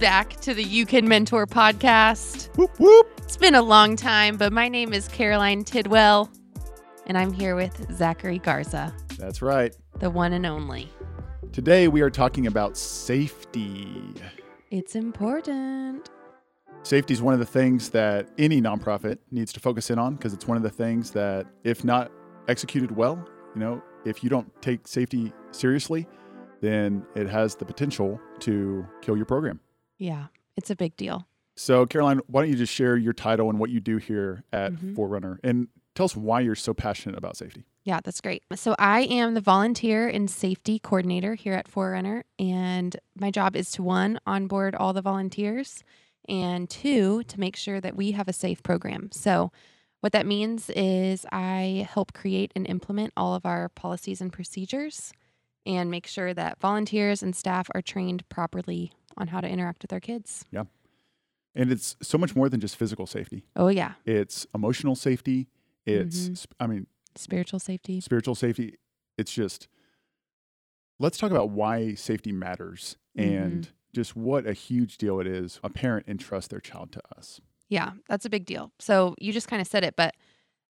[0.00, 2.48] Back to the You Can Mentor podcast.
[2.56, 3.06] Whoop whoop.
[3.18, 6.30] It's been a long time, but my name is Caroline Tidwell,
[7.06, 9.76] and I'm here with Zachary Garza, That's right.
[9.98, 10.88] the one and only.
[11.52, 14.14] Today we are talking about safety.
[14.70, 16.08] It's important.
[16.82, 20.32] Safety is one of the things that any nonprofit needs to focus in on because
[20.32, 22.10] it's one of the things that, if not
[22.48, 23.22] executed well,
[23.54, 26.08] you know, if you don't take safety seriously,
[26.62, 29.60] then it has the potential to kill your program.
[30.00, 31.28] Yeah, it's a big deal.
[31.56, 34.72] So, Caroline, why don't you just share your title and what you do here at
[34.72, 34.96] Mhm.
[34.96, 37.64] Forerunner and tell us why you're so passionate about safety?
[37.84, 38.42] Yeah, that's great.
[38.54, 43.70] So I am the volunteer and safety coordinator here at Forerunner, and my job is
[43.72, 45.84] to one, onboard all the volunteers,
[46.28, 49.10] and two, to make sure that we have a safe program.
[49.12, 49.52] So
[50.00, 55.12] what that means is I help create and implement all of our policies and procedures
[55.66, 59.92] and make sure that volunteers and staff are trained properly on how to interact with
[59.92, 60.44] our kids.
[60.50, 60.64] Yeah.
[61.54, 63.44] And it's so much more than just physical safety.
[63.56, 65.48] Oh yeah, It's emotional safety.
[65.84, 66.36] It's, Mhm.
[66.38, 68.00] sp- I mean, spiritual safety.
[68.00, 68.76] spiritual safety.
[69.18, 69.66] It's just,
[70.98, 75.58] let's talk about why safety matters and just what a huge deal it is.
[75.64, 77.40] A parent entrust their child to us.
[77.68, 78.72] Yeah, that's a big deal.
[78.78, 80.14] So you just kind of said it, but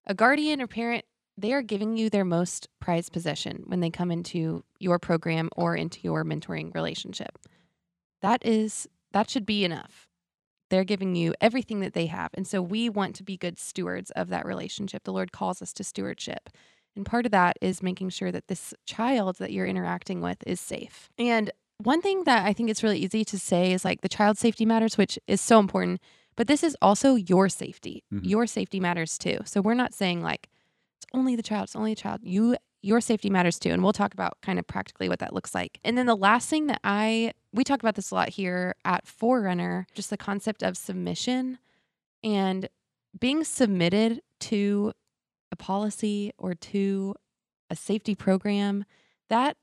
[0.06, 1.05] a guardian or parent,
[1.36, 5.77] they are giving you their most prized possession when they come into your program or
[5.77, 7.38] into your mentoring relationship.
[8.22, 10.06] That is that should be enough.
[10.68, 12.30] They're giving you everything that they have.
[12.34, 15.02] And so we want to be good stewards of that relationship.
[15.02, 16.48] The Lord calls us to stewardship.
[16.95, 20.61] And part of that is making sure that this child that you're interacting with is
[20.61, 21.11] safe.
[21.18, 24.39] And one thing that I think it's really easy to say is like the child
[24.39, 26.00] safety matters, which is so important.
[26.36, 28.05] But this is also your safety.
[28.12, 28.24] Mhm.
[28.28, 29.39] Your safety matters too.
[29.46, 30.48] So we're not saying like
[30.98, 32.20] it's only the child, it's only the child.
[32.22, 33.70] You your safety matters too.
[33.70, 35.79] And we'll talk about kind of practically what that looks like.
[35.85, 39.07] And then the last thing that I we talk about this a lot here at
[39.07, 41.58] Forerunner, just the concept of submission
[42.23, 42.69] and
[43.19, 44.92] being submitted to
[45.51, 47.14] a policy or to
[47.69, 48.85] a safety program,
[49.29, 49.57] that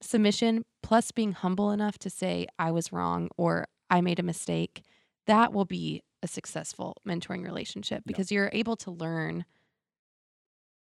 [0.00, 4.82] submission plus being humble enough to say I was wrong or I made a mistake,
[5.26, 9.44] that will be a successful mentoring relationship because you're able to learn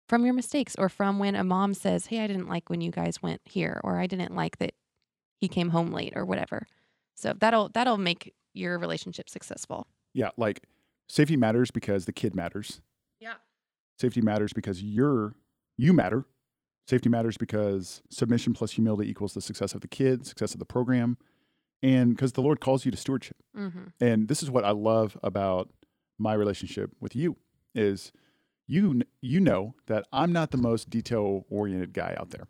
[0.09, 2.91] from your mistakes or from when a mom says, "Hey, I didn't like when you
[2.91, 4.75] guys went here," or "I didn't like that
[5.41, 6.67] he came home late," or whatever.
[7.15, 9.87] So that'll that'll make your relationship successful.
[10.13, 10.65] Yeah, like
[11.09, 12.81] safety matters because the kid matters.
[13.21, 13.35] Yeah.
[13.99, 15.35] Safety matters because you're
[15.77, 16.25] you matter.
[16.87, 20.67] Safety matters because submission plus humility equals the success of the kid, success of the
[20.67, 21.17] program,
[21.83, 23.39] and because the Lord calls you to stewardship.
[23.57, 23.85] Mm-hmm.
[24.01, 25.71] And this is what I love about
[26.19, 27.37] my relationship with you
[27.75, 28.13] is
[28.67, 32.47] you you know that I'm not the most detail oriented guy out there.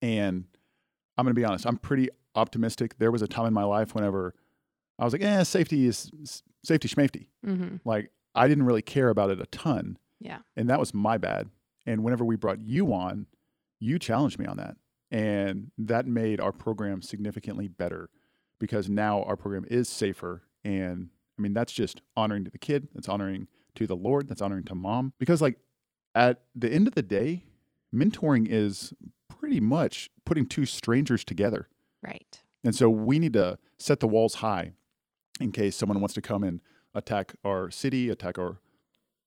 [0.00, 0.44] And
[1.16, 2.98] I'm going to be honest, I'm pretty optimistic.
[2.98, 4.34] There was a time in my life whenever
[4.98, 6.10] I was like, "Eh, safety is
[6.64, 7.76] safety schmafety." Mm-hmm.
[7.84, 9.98] Like I didn't really care about it a ton.
[10.20, 10.38] Yeah.
[10.56, 11.48] And that was my bad.
[11.86, 13.26] And whenever we brought you on,
[13.80, 14.76] you challenged me on that.
[15.10, 18.08] And that made our program significantly better
[18.58, 20.42] because now our program is safer.
[20.64, 24.42] And I mean, that's just honoring to the kid, that's honoring to the Lord, that's
[24.42, 25.12] honoring to mom.
[25.18, 25.58] Because, like,
[26.14, 27.44] at the end of the day,
[27.94, 28.92] mentoring is
[29.28, 31.68] pretty much putting two strangers together.
[32.02, 32.42] Right.
[32.64, 34.72] And so we need to set the walls high
[35.40, 36.60] in case someone wants to come and
[36.94, 38.58] attack our city, attack our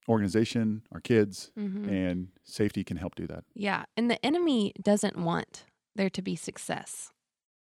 [0.08, 1.90] organization, our kids, Mm-hmm.
[1.90, 3.44] and safety can help do that.
[3.56, 3.86] Yeah.
[3.98, 5.66] And the enemy doesn't want
[5.96, 7.10] there to be success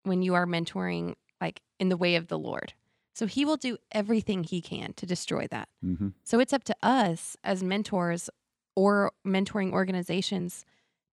[0.03, 2.75] when you are mentoring, like in the way of the Lord.
[3.15, 5.69] So he will do everything he can to destroy that.
[5.85, 6.09] Mm-hmm.
[6.25, 8.29] So it's up to us as mentors
[8.77, 10.65] or mentoring organizations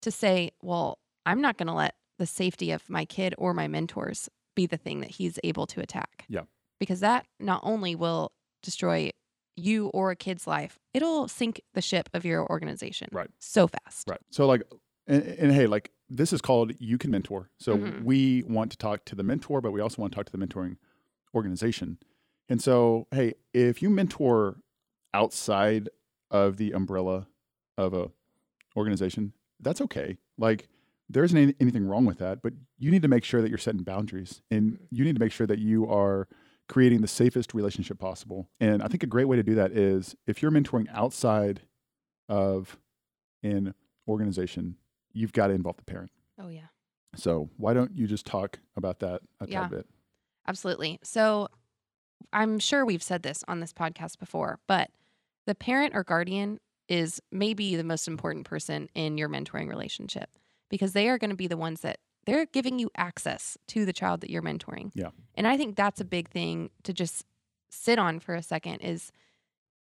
[0.02, 3.68] to say, well, I'm not going to let the safety of my kid or my
[3.68, 6.24] mentors be the thing that he's able to attack.
[6.28, 6.42] Yeah.
[6.80, 8.32] Because that not only will
[8.62, 9.10] destroy
[9.56, 13.30] you or a kid's life, it'll sink the ship of your organization Right.
[13.38, 14.08] so fast.
[14.08, 14.20] Right.
[14.30, 14.62] So, like,
[15.06, 17.50] and, and hey, like, this is called You Can Mentor.
[17.58, 18.02] So, Mhm.
[18.02, 20.44] we want to talk to the mentor, but we also want to talk to the
[20.44, 20.76] mentoring
[21.34, 21.98] organization.
[22.48, 24.58] And so, hey, if you mentor
[25.14, 25.88] outside
[26.30, 27.26] of the umbrella
[27.78, 28.10] of a
[28.76, 30.16] organization, that's okay.
[30.38, 30.68] Like
[31.08, 33.58] there isn't any, anything wrong with that, but you need to make sure that you're
[33.58, 36.26] setting boundaries and you need to make sure that you are
[36.68, 38.48] creating the safest relationship possible.
[38.60, 41.62] And I think a great way to do that is if you're mentoring outside
[42.28, 42.78] of
[43.42, 43.74] an
[44.08, 44.76] organization,
[45.12, 46.10] you've got to involve the parent.
[46.40, 46.66] Oh yeah.
[47.14, 49.68] So why don't you just talk about that a Yeah.
[49.68, 49.86] bit?
[50.46, 50.98] Absolutely.
[51.02, 51.48] So
[52.32, 54.90] I'm sure we've said this on this podcast before, but
[55.46, 56.58] the parent or guardian
[56.88, 60.30] is maybe the most important person in your mentoring relationship
[60.68, 63.92] because they are going to be the ones that they're giving you access to the
[63.92, 64.90] child that you're mentoring.
[64.94, 65.10] Yeah.
[65.34, 67.24] And I think that's a big thing to just
[67.70, 69.10] sit on for a second is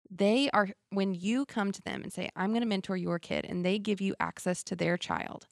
[0.09, 3.45] they are when you come to them and say I'm going to mentor your kid
[3.47, 5.47] and they give you access to their child.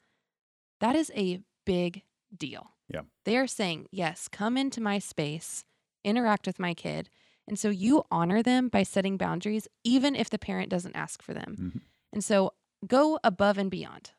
[0.80, 2.02] That is a big
[2.36, 2.73] deal.
[2.88, 3.02] Yeah.
[3.24, 5.64] They are saying, "Yes, come into my space,
[6.04, 7.08] interact with my kid."
[7.46, 11.34] And so you honor them by setting boundaries even if the parent doesn't ask for
[11.34, 11.56] them.
[11.58, 11.80] Mhm.
[12.12, 12.54] And so
[12.86, 14.12] go above and beyond.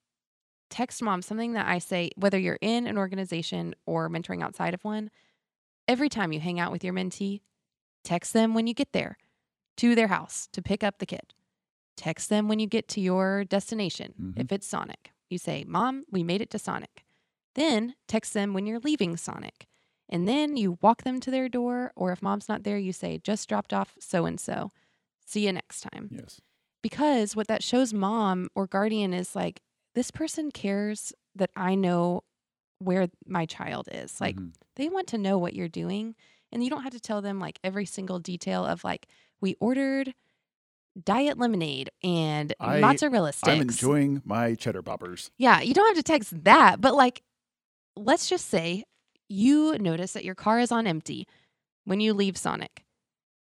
[0.69, 4.83] Text mom something that I say whether you're in an organization or mentoring outside of
[4.83, 5.09] one,
[5.87, 7.41] every time you hang out with your mentee,
[8.03, 9.17] text them when you get there
[9.77, 11.33] to their house to pick up the kid.
[11.95, 14.13] Text them when you get to your destination.
[14.19, 14.39] Mhm.
[14.39, 17.04] If it's Sonic, you say, Mom, we made it to Sonic.
[17.55, 19.67] Then text them when you're leaving Sonic.
[20.07, 23.17] And then you walk them to their door, or if mom's not there, you say,
[23.17, 24.71] just dropped off so and so.
[25.25, 26.09] See you next time.
[26.11, 26.39] Yes.
[26.83, 29.61] Because what that shows mom or guardian is like,
[29.95, 32.21] this person cares that I know
[32.77, 34.21] where my child is.
[34.21, 34.53] Like, Mhm.
[34.75, 36.13] they want to know what you're doing.
[36.51, 39.07] And you don't have to tell them like every single detail of like,
[39.41, 40.13] we ordered
[41.03, 43.47] diet lemonade and I- mozzarella sticks.
[43.51, 45.31] I'm enjoying my cheddar poppers.
[45.37, 47.23] Yeah, you don't have to text that, but like,
[47.95, 48.83] let's just say
[49.29, 51.27] you notice that your car is on empty
[51.85, 52.83] when you leave Sonic.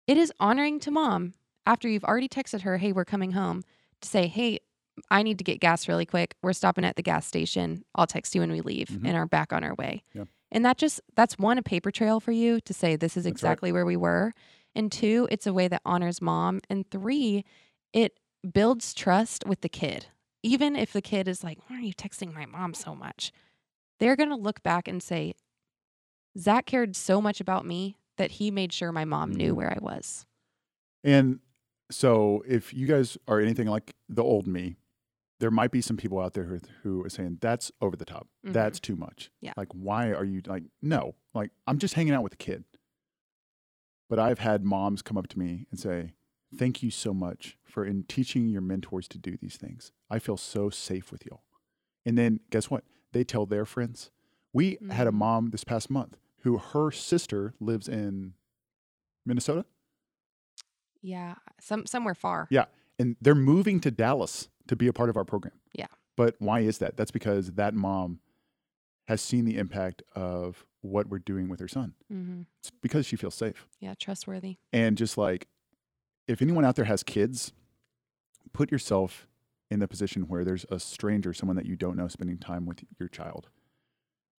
[0.08, 1.34] It is honoring to mom
[1.66, 3.64] after you've already texted her, hey, we're coming home,
[4.02, 4.60] to say, hey,
[5.10, 6.36] I need to get gas really quick.
[6.42, 7.84] We're stopping at the gas station.
[7.96, 9.08] I'll text you when we leave Mhm.
[9.08, 10.04] and are back on our way.
[10.14, 10.26] Yeah.
[10.52, 13.26] And that just, that's one, a paper trail for you to say, this is That's
[13.26, 13.32] right.
[13.52, 14.34] exactly where we were.
[14.76, 16.62] And two, it's a way that honors mom.
[16.70, 17.46] And three,
[17.94, 18.20] it
[18.52, 20.08] builds trust with the kid.
[20.44, 23.32] Even if the kid is like, why are you texting my mom so much?
[24.02, 25.36] They're going to look back and say,
[26.36, 29.56] Zach cared so much about me that he made sure my mom knew Mhm.
[29.58, 30.26] where I was.
[31.04, 31.40] And
[31.92, 34.76] so, if you guys are anything like the old me,
[35.40, 38.28] there might be some people out there who, who are saying that's over the top.
[38.44, 38.54] Mhm.
[38.54, 39.30] That's too much.
[39.40, 39.54] Yeah.
[39.56, 40.64] Like, why are you like?
[40.82, 42.64] No, like I'm just hanging out with a kid.
[44.10, 46.14] But I've had moms come up to me and say,
[46.56, 49.92] "Thank you so much for in teaching your mentors to do these things.
[50.10, 51.44] I feel so safe with y'all."
[52.06, 52.84] And then guess what?
[53.12, 54.10] They tell their friends.
[54.54, 55.16] We had a Mhm.
[55.16, 58.34] mom this past month who her sister lives in
[59.26, 59.66] Minnesota.
[61.02, 61.36] Yeah.
[61.60, 62.48] Some somewhere far.
[62.50, 62.66] Yeah.
[63.00, 65.60] and they're moving to Dallas to be a part of our program.
[65.74, 65.88] Yeah.
[66.16, 66.98] But why is that?
[66.98, 68.20] That's because that mom
[69.08, 71.96] has seen the impact of what we're doing with her son.
[72.10, 73.68] hmm It's because she feels safe.
[73.80, 73.96] Yeah.
[73.96, 74.58] Trustworthy.
[74.72, 75.48] And just like
[76.28, 77.54] if anyone out there has kids,
[78.54, 79.28] put yourself
[79.72, 82.84] in the position where there's a stranger, someone that you don't know spending time with
[83.00, 83.50] your child.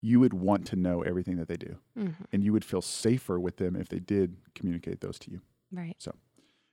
[0.04, 3.38] You would want to know everything that they do, hmm and you would feel safer
[3.40, 5.40] with them if they did communicate those to you.
[5.72, 5.96] Right.
[5.98, 6.12] So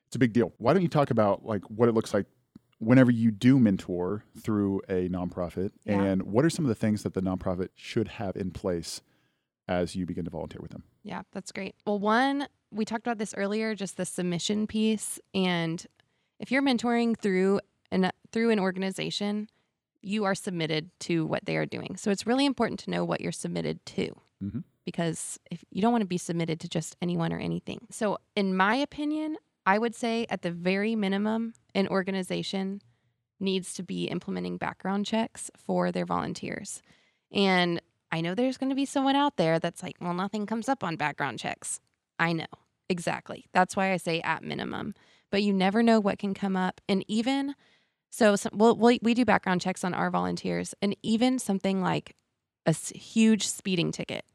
[0.07, 0.51] it's a big deal.
[0.57, 2.25] Why don't you talk about like what it looks like
[2.79, 6.01] whenever you do mentor through a nonprofit Yeah.
[6.01, 9.01] and what are some of the things that the nonprofit should have in place
[9.67, 10.83] as you begin to volunteer with them?
[11.03, 11.75] Yeah, that's great.
[11.85, 15.19] Well, one, we talked about this earlier, just the submission piece.
[15.35, 15.85] And
[16.39, 17.59] if you're mentoring through
[17.91, 19.49] an through an organization,
[20.01, 21.95] you are submitted to what they are doing.
[21.97, 24.15] So it's really important to know what you're submitted to.
[24.41, 24.63] Mhm.
[24.85, 27.87] Because if you don't want to be submitted to just anyone or anything.
[27.91, 32.81] So in my opinion, I would say at the very minimum, an organization
[33.39, 36.81] needs to be implementing background checks for their volunteers.
[37.31, 37.81] And
[38.11, 40.83] I know there's going to be someone out there that's like, well, nothing comes up
[40.83, 41.79] on background checks.
[42.17, 42.47] I know.
[42.89, 43.45] Exactly.
[43.53, 44.95] That's why I say at minimum.
[45.29, 46.81] But you never know what can come up.
[46.89, 47.53] And even
[48.09, 52.15] so, some, we'll, we we do background checks on our volunteers, and even something like
[52.65, 54.25] a huge speeding ticket.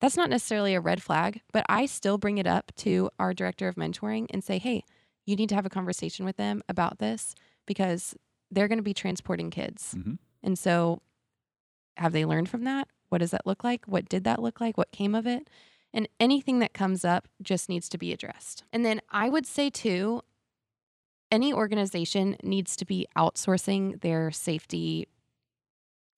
[0.00, 3.66] That's not necessarily a red flag, but I still bring it up to our director
[3.68, 4.84] of mentoring and say, hey,
[5.24, 7.34] you need to have a conversation with them about this
[7.66, 8.14] because
[8.50, 9.94] they're going to be transporting kids.
[9.96, 10.18] Mhm.
[10.42, 11.00] And so,
[11.96, 12.88] have they learned from that?
[13.08, 13.86] What does that look like?
[13.86, 14.76] What did that look like?
[14.76, 15.48] What came of it?
[15.94, 18.64] And anything that comes up just needs to be addressed.
[18.72, 20.20] And then I would say, too,
[21.30, 25.08] any organization needs to be outsourcing their safety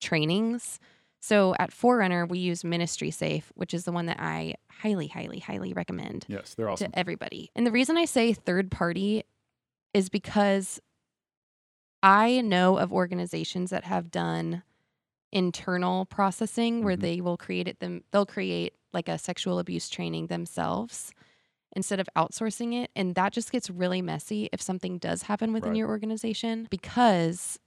[0.01, 0.79] trainings.
[1.21, 5.39] So at Forerunner, we use Ministry Safe, which is the one that I highly, highly,
[5.39, 6.91] highly recommend Yes, they're awesome.
[6.91, 7.51] to everybody.
[7.55, 9.23] And the reason I say third party
[9.93, 10.79] is because
[12.01, 14.63] I know of organizations that have done
[15.31, 17.01] internal processing where Mhm.
[17.01, 21.11] they will create it them they'll create like a sexual abuse training themselves
[21.75, 25.71] instead of outsourcing it and that just gets really messy if something does happen within
[25.71, 25.77] Right.
[25.77, 27.59] your organization because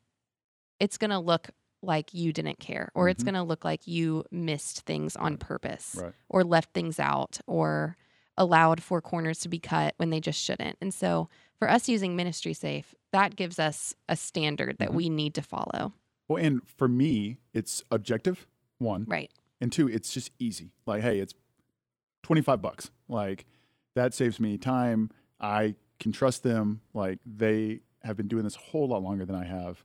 [0.81, 1.51] it's going to look
[1.83, 3.27] like you didn't care or it's Mhm.
[3.27, 6.13] going to look like you missed things on purpose Right.
[6.29, 7.97] or left things out or
[8.37, 10.79] allowed four corners to be cut when they just shouldn't.
[10.81, 11.29] And so
[11.59, 14.95] for us using Ministry Safe, that gives us a standard that Mhm.
[14.95, 15.93] we need to follow.
[16.29, 18.47] Well, and for me, it's objective,
[18.79, 19.05] one.
[19.05, 19.31] Right.
[19.61, 20.73] And two, it's just easy.
[20.87, 21.35] Like, hey, it's
[22.23, 22.91] 25 bucks.
[23.09, 23.45] Like,
[23.95, 25.11] that saves me time.
[25.41, 26.81] I can trust them.
[26.95, 29.85] Like, they have been doing this a whole lot longer than I have.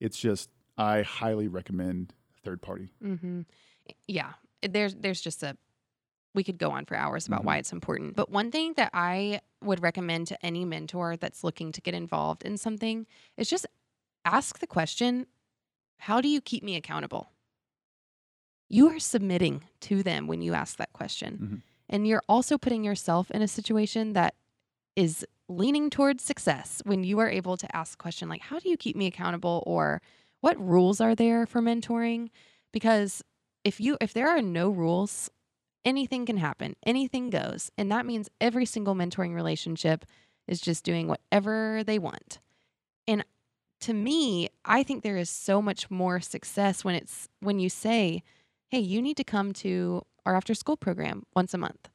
[0.00, 2.12] It's just, I highly recommend
[2.44, 2.90] third party.
[3.02, 3.42] Mm-hmm.
[4.06, 4.32] Yeah.
[4.62, 5.56] There's there's just a
[6.34, 7.44] we could go on for hours about Mhm.
[7.46, 8.14] why it's important.
[8.14, 12.42] But one thing that I would recommend to any mentor that's looking to get involved
[12.44, 13.06] in something
[13.38, 13.66] is just
[14.24, 15.26] ask the question,
[15.98, 17.30] how do you keep me accountable?
[18.68, 21.38] You are submitting to them when you ask that question.
[21.38, 21.62] Mhm.
[21.88, 24.34] And you're also putting yourself in a situation that
[24.94, 28.68] is leaning towards success when you are able to ask the question like how do
[28.68, 29.62] you keep me accountable?
[29.66, 30.02] or
[30.40, 32.28] what rules are there for mentoring?
[32.72, 33.22] Because
[33.64, 35.30] if you if there are no rules
[35.84, 36.74] anything can happen.
[36.84, 37.70] Anything goes.
[37.78, 40.04] And that means every single mentoring relationship
[40.48, 42.40] is just doing whatever they want.
[43.06, 43.24] And
[43.80, 48.22] to me i think there is so much more success when it's when you say
[48.68, 51.88] hey you need to come to our after school program once a month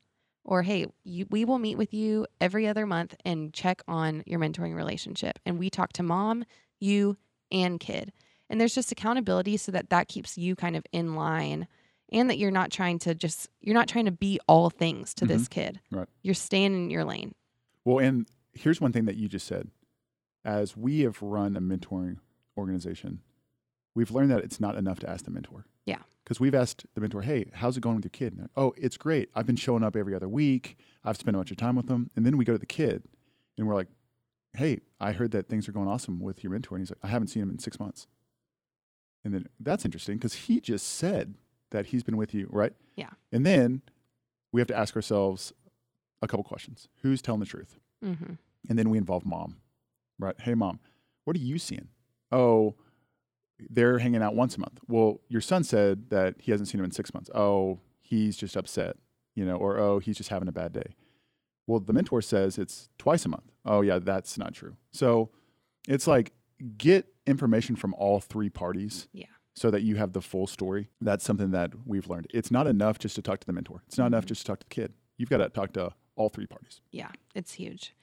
[0.43, 4.39] or hey you, we will meet with you every other month and check on your
[4.39, 6.43] mentoring relationship and we talk to mom
[6.79, 7.17] you
[7.51, 8.11] and kid
[8.49, 11.67] and there's just accountability so that that keeps you kind of in line
[12.13, 15.25] and that you're not trying to just you're not trying to be all things to
[15.25, 15.61] this mm-hmm.
[15.61, 16.07] kid Right.
[16.23, 17.33] you're staying in your lane
[17.85, 19.69] Well, and here's one thing that you just said.
[20.43, 22.17] As we have run a mentoring
[22.57, 23.21] organization,
[23.95, 25.65] we've learned that it's not enough to ask the mentor.
[25.85, 25.99] Yeah.
[26.23, 28.33] Because we've asked the mentor, hey, how's it going with your kid?
[28.33, 29.29] And they're, oh, it's great.
[29.35, 30.77] I've been showing up every other week.
[31.03, 32.09] I've spent a bunch of time with them.
[32.15, 33.03] And then we go to the kid
[33.57, 33.87] and we're like,
[34.53, 36.75] hey, I heard that things are going awesome with your mentor.
[36.75, 38.07] And he's like, I haven't seen him in six months.
[39.23, 41.35] And then that's interesting because he just said
[41.71, 42.73] that he's been with you, right?
[42.95, 43.09] Yeah.
[43.31, 43.81] And then
[44.51, 45.53] we have to ask ourselves
[46.21, 46.87] a couple questions.
[47.01, 47.77] Who's telling the truth?
[48.03, 48.33] mm-hmm.
[48.69, 49.57] And then we involve mom,
[50.19, 50.35] right?
[50.39, 50.79] Hey, mom,
[51.23, 51.87] what are you seeing?
[52.31, 52.75] Oh,
[53.69, 54.79] they're hanging out once a month.
[54.87, 57.29] Well, your son said that he hasn't seen him in six months.
[57.35, 58.97] Oh, he's just upset,
[59.35, 60.95] you know, or oh, he's just having a bad day.
[61.67, 63.51] Well, the mentor says it's twice a month.
[63.65, 64.75] Oh, yeah, that's not true.
[64.91, 65.29] So
[65.87, 66.33] it's like
[66.77, 69.07] get information from all three parties.
[69.13, 69.25] Yeah.
[69.53, 70.89] So that you have the full story.
[71.01, 72.27] That's something that we've learned.
[72.33, 73.83] It's not enough just to talk to the mentor.
[73.87, 74.29] It's not enough Mhm.
[74.29, 74.93] just to talk to the kid.
[75.17, 77.95] You've got to talk to all three parties yeah it's huge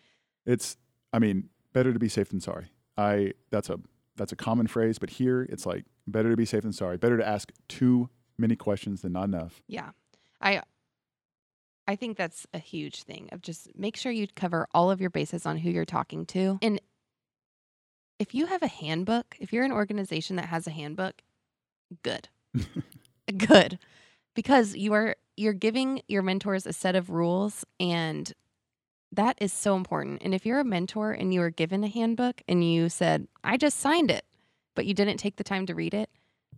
[0.46, 0.76] it's
[1.12, 3.78] i mean better to be safe than sorry i that's a
[4.18, 7.16] that's a common phrase but here it's like better to be safe than sorry better
[7.16, 9.90] to ask too many questions than not enough Yeah.
[10.40, 10.62] I
[11.88, 15.08] I think that's a huge thing of just make sure you cover all of your
[15.08, 16.58] bases on who you're talking to.
[16.60, 16.80] And
[18.18, 21.22] if you have a handbook, if you're an organization that has a handbook,
[22.02, 22.28] good.
[23.38, 23.78] good.
[24.34, 28.34] Because you are you're giving your mentors a set of rules and
[29.12, 30.22] that is so important.
[30.22, 33.56] And if you're a mentor and you were given a handbook and you said, "I
[33.56, 34.24] just signed it,"
[34.74, 36.10] but you didn't take the time to read it,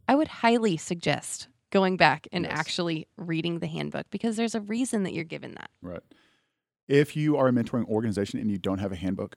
[0.08, 2.52] I would highly suggest going back and Yes.
[2.58, 5.70] actually reading the handbook because there's a reason that you're given that.
[5.82, 6.02] right
[6.88, 9.36] if you are a mentoring organization and you don't have a handbook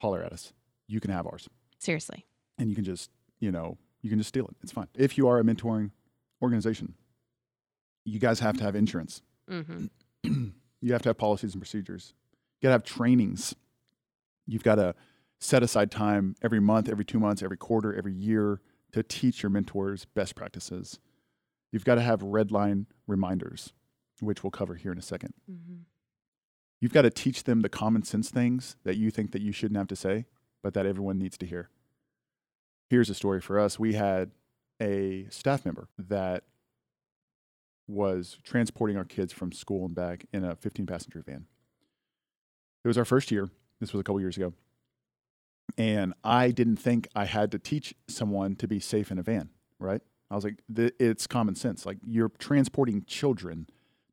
[0.00, 0.52] holler at us
[0.88, 1.48] you can have ours
[1.78, 2.26] Seriously.
[2.58, 5.28] and you can just you know you can just steal it it's fine if you
[5.28, 5.92] are a mentoring
[6.42, 6.96] organization
[8.04, 9.86] you guys have to have insurance hmm
[10.80, 12.12] you have to have policies and procedures.
[12.64, 13.54] Got to have trainings.
[14.46, 14.94] You've got to
[15.38, 19.50] set aside time every month, every two months, every quarter, every year to teach your
[19.50, 20.98] mentors best practices.
[21.70, 23.74] You've got to have red line reminders,
[24.20, 25.34] which we'll cover here in a second.
[25.46, 25.82] hmm
[26.80, 29.76] You've got to teach them the common sense things that you think that you shouldn't
[29.76, 30.24] have to say,
[30.62, 31.68] but that everyone needs to hear.
[32.88, 33.78] Here's a story for us.
[33.78, 34.30] We had
[34.80, 36.44] a staff member that
[37.86, 41.44] was transporting our kids from school and back in a 15 passenger van.
[42.84, 43.48] It was our first year.
[43.80, 44.52] This was a couple years ago.
[45.78, 49.48] And I didn't think I had to teach someone to be safe in a van,
[49.78, 50.02] right?
[50.30, 51.86] I was like, it's common sense.
[51.86, 53.68] Like, you're transporting children.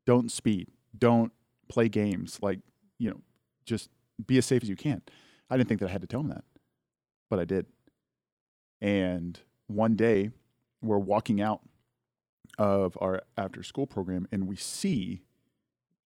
[0.06, 0.68] Don't speed.
[0.96, 1.32] Don't
[1.68, 2.38] play games.
[2.42, 2.60] Like,
[2.98, 3.20] you know,
[3.64, 3.90] just
[4.26, 5.02] be as safe as you can.
[5.50, 6.44] I didn't think that I had to tell him that,
[7.28, 7.66] but I did.
[8.80, 10.30] And one day,
[10.80, 11.60] we're walking out
[12.58, 15.22] of our after school program and we see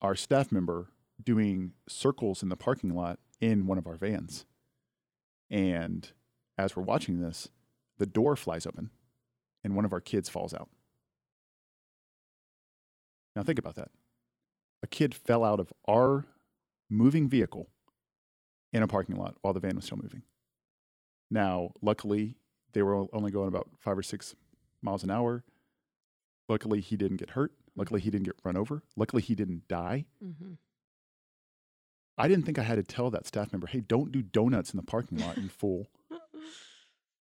[0.02, 0.88] our staff member
[1.22, 4.44] doing circles in the parking lot in one of our vans.
[5.50, 6.10] And
[6.58, 7.48] as we're watching this,
[7.98, 8.90] the door flies open
[9.64, 10.68] and one of our kids falls out.
[13.34, 13.90] Now, think about that.
[14.82, 16.24] A kid fell out of our
[16.88, 17.68] moving vehicle
[18.72, 20.22] in a parking lot while the van was still moving.
[21.30, 22.36] Now, luckily,
[22.72, 24.34] they were only going about five or six
[24.82, 25.44] miles an hour.
[26.48, 27.52] Luckily, he didn't get hurt.
[27.74, 28.82] Luckily, he didn't get run over.
[28.96, 30.06] Luckily, he didn't die.
[30.24, 30.52] Mm-hmm.
[32.18, 34.76] I didn't think I had to tell that staff member, hey, don't do donuts in
[34.76, 35.86] the parking lot, you fool.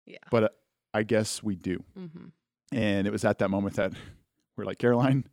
[0.09, 0.17] Yeah.
[0.31, 0.49] But uh,
[0.95, 1.85] I guess we do.
[1.99, 2.29] Mm-hmm.
[2.73, 3.93] And it was at that moment that
[4.57, 5.27] we're like, Caroline,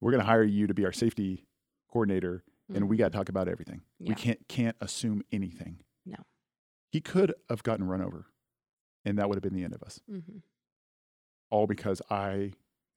[0.00, 1.44] we're going to hire you to be our safety
[1.90, 3.82] coordinator, and we got to talk about everything.
[3.98, 4.10] Yeah.
[4.10, 5.80] We can't can't assume anything.
[6.06, 6.16] No.
[6.90, 8.26] He could have gotten run over,
[9.04, 10.00] and that would have been the end of us.
[10.10, 10.38] Mm-hmm.
[11.50, 12.52] All because I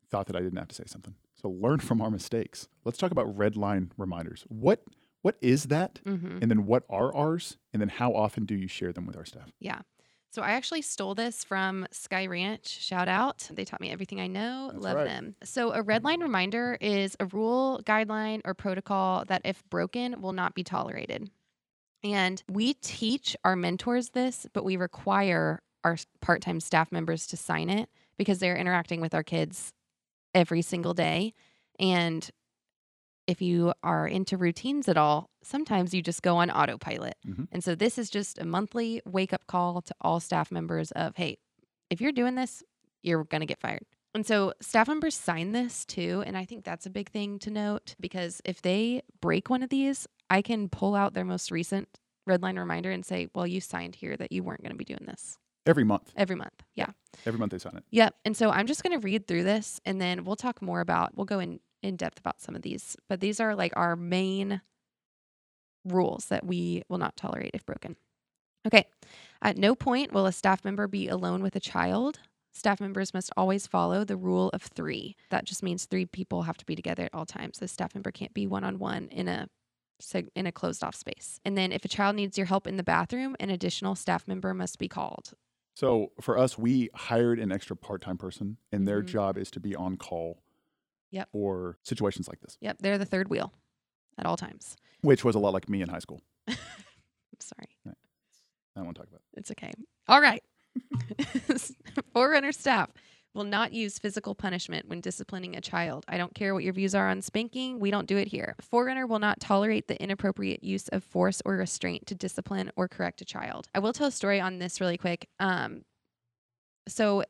[0.10, 1.16] thought that I didn't have to say something.
[1.42, 2.68] So learn from our mistakes.
[2.86, 4.46] Let's talk about red line reminders.
[4.48, 4.84] What
[5.22, 6.00] what is that?
[6.06, 6.40] Mm-hmm.
[6.42, 7.58] And then what are ours?
[7.74, 9.52] And then how often do you share them with our staff?
[9.60, 9.80] Yeah.
[10.30, 12.68] So I actually stole this from Sky Ranch.
[12.68, 13.50] Shout out.
[13.52, 14.70] They taught me everything I know.
[14.72, 15.06] That's Love right.
[15.06, 15.36] them.
[15.44, 20.34] So a red line reminder is a rule, guideline, or protocol that if broken will
[20.34, 21.32] not be tolerated.
[22.04, 27.70] And we teach our mentors this, but we require our part-time staff members to sign
[27.70, 29.74] it because they're interacting with our kids
[30.36, 31.34] every single day.
[31.80, 32.30] And
[33.27, 37.15] if you are into routines at all, sometimes you just go on autopilot.
[37.27, 37.48] Mhm.
[37.51, 41.15] And so this is just a monthly wake up call to all staff members of,
[41.17, 41.38] hey,
[41.89, 42.63] if you're doing this,
[43.03, 43.84] you're going to get fired.
[44.15, 46.24] And so staff members sign this too.
[46.25, 49.69] And I think that's a big thing to note because if they break one of
[49.69, 53.62] these, I can pull out their most recent red line reminder and say, well, you
[53.62, 56.12] signed here that you weren't going to be doing this Every month.
[56.15, 56.63] every month.
[56.75, 56.91] Yeah.
[57.25, 57.84] Every month they sign it.
[57.91, 58.15] Yep.
[58.25, 61.15] And so I'm just going to read through this and then we'll talk more about,
[61.15, 64.62] we'll go in, in depth about some of these, but these are like our main
[65.86, 67.96] rules that we will not tolerate if broken.
[68.65, 68.86] Okay.
[69.41, 72.20] At no point will a staff member be alone with a child.
[72.53, 75.16] Staff members must always follow the rule of three.
[75.29, 77.59] That just means three people have to be together at all times.
[77.59, 79.48] The staff member can't be one on one in a
[80.35, 81.40] in a closed off space.
[81.44, 84.53] And then if a child needs your help in the bathroom, an additional staff member
[84.53, 85.33] must be called.
[85.75, 89.07] So for us, we hired an extra part time person, and their Mhm.
[89.07, 90.44] job is to be on call
[91.11, 91.29] Yep.
[91.31, 93.53] for situations like this, Yep, they're the third wheel
[94.17, 94.75] at all times.
[95.01, 96.22] which was a lot like me in high school.
[96.48, 96.55] I'm
[97.39, 97.70] sorry.
[97.85, 97.91] I
[98.79, 99.39] don't want to talk about it.
[99.39, 99.72] It's okay.
[100.07, 100.43] All right.
[102.13, 102.89] Forerunner staff
[103.33, 106.05] will not use physical punishment when disciplining a child.
[106.07, 107.79] I don't care what your views are on spanking.
[107.79, 108.55] We don't do it here.
[108.61, 113.22] Forerunner will not tolerate the inappropriate use of force or restraint to discipline or correct
[113.22, 113.67] a child.
[113.75, 115.27] I will tell a story on this really quick.
[115.39, 115.83] Um,
[116.87, 117.24] so,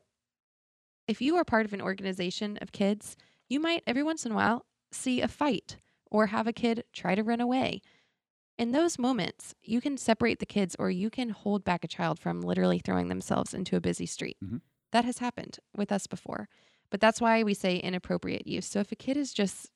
[1.07, 3.15] if you are part of an organization of kids,
[3.49, 5.77] you might every once in a while see a fight
[6.09, 7.81] or have a kid try to run away.
[8.57, 12.19] In those moments, you can separate the kids or you can hold back a child
[12.19, 14.37] from literally throwing themselves into a busy street.
[14.43, 14.61] Mhm.
[14.91, 16.49] That has happened with us before.
[16.89, 18.65] But that's why we say inappropriate use.
[18.65, 19.69] So if a kid is just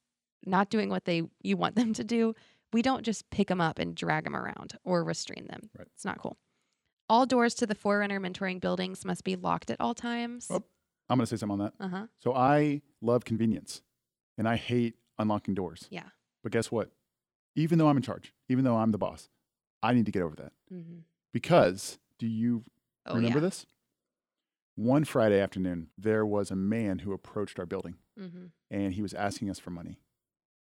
[0.46, 2.34] not doing what they you want them to do,
[2.74, 5.70] we don't just pick them up and drag them around or restrain them.
[5.78, 5.88] Right.
[5.94, 6.38] It's not cool.
[7.10, 10.48] All doors to the Forerunner mentoring buildings must be locked at all times.
[10.50, 10.64] Oh.
[11.12, 11.74] I'm going to say something on that.
[11.86, 12.06] Uh-huh.
[12.20, 13.82] So I love convenience,
[14.38, 15.88] and I hate unlocking doors.
[15.90, 16.04] Yeah.
[16.44, 16.90] But guess what?
[17.56, 19.30] Even though I'm in charge, even though I'm the boss,
[19.84, 21.00] I need to get over that Mm-hmm.
[21.34, 22.64] because do you
[23.06, 23.46] Oh remember yeah.
[23.46, 23.66] this?
[24.76, 28.46] One Friday afternoon, there was a man who approached our building Mm-hmm.
[28.70, 30.00] and he was asking us for money.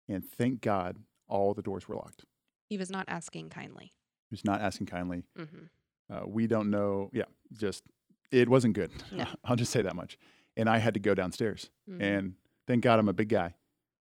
[0.09, 2.25] And thank God all the doors were locked.
[2.69, 3.93] He was not asking kindly.
[4.29, 5.25] He was not asking kindly.
[5.39, 6.13] Mm-hmm.
[6.15, 7.11] Uh, we don't know.
[7.13, 7.85] Yeah, just
[8.31, 8.91] it wasn't good.
[9.13, 9.27] No.
[9.45, 10.19] I'll just say that much.
[10.57, 11.71] And I had to go downstairs.
[11.91, 12.03] Mm-hmm.
[12.03, 12.35] And
[12.67, 13.55] thank God I'm a big guy,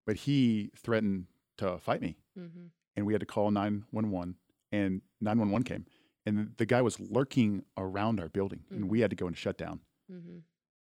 [0.05, 1.25] but he threatened
[1.57, 2.17] to fight me.
[2.37, 2.65] mm-hmm.
[2.95, 4.35] And we had to call 911,
[4.73, 5.85] and 911 came.
[6.25, 8.75] And the guy was lurking around our building, Mhm.
[8.75, 9.79] and we had to go and shut down.
[10.11, 10.39] Mm-hmm.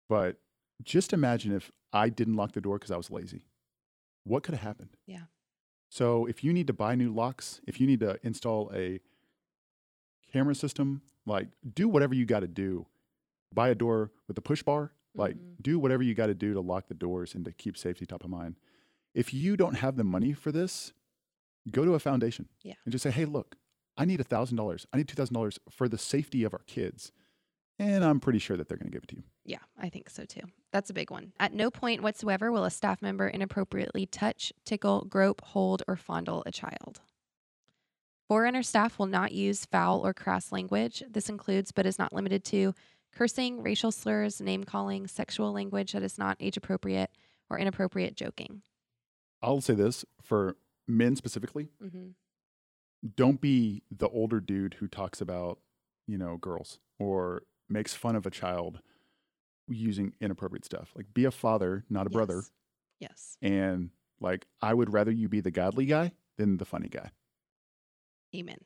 [0.08, 0.40] But
[0.82, 3.46] just imagine if I didn't lock the door because I was lazy.
[4.24, 4.96] What could have happened?
[5.06, 5.24] Yeah.
[5.88, 9.00] So if you need to buy new locks, if you need to install a
[10.32, 12.86] camera system, like do whatever you got to do.
[13.52, 15.62] Buy a door with a push bar, like Mhm.
[15.62, 18.22] do whatever you got to do to lock the doors and to keep safety top
[18.24, 18.56] of mind.
[19.14, 20.92] If you don't have the money for this,
[21.70, 22.74] go to a foundation Yeah.
[22.84, 23.56] and just say, "Hey, look,
[23.96, 24.86] I need $1,000.
[24.92, 27.12] I need $2,000 for the safety of our kids."
[27.78, 29.24] And I'm pretty sure that they're going to give it to you.
[29.44, 30.42] Yeah, I think so too.
[30.70, 31.32] That's a big one.
[31.40, 36.42] At no point whatsoever will a staff member inappropriately touch, tickle, grope, hold, or fondle
[36.46, 37.00] a child.
[38.28, 41.02] Forerunner staff will not use foul or crass language.
[41.08, 42.74] This includes, but is not limited to,
[43.12, 47.10] cursing, racial slurs, name calling, sexual language that is not age appropriate,
[47.48, 48.62] or inappropriate joking.
[49.42, 52.08] I'll say this for men specifically, Mm-hmm.
[53.16, 55.58] don't be the older dude who talks about,
[56.06, 58.80] you know, girls or makes fun of a child
[59.68, 60.92] using inappropriate stuff.
[60.96, 62.42] Like be a father, not a brother.
[62.98, 63.36] Yes.
[63.40, 67.10] And like I would rather you be the godly guy than the funny guy.
[68.36, 68.58] Amen.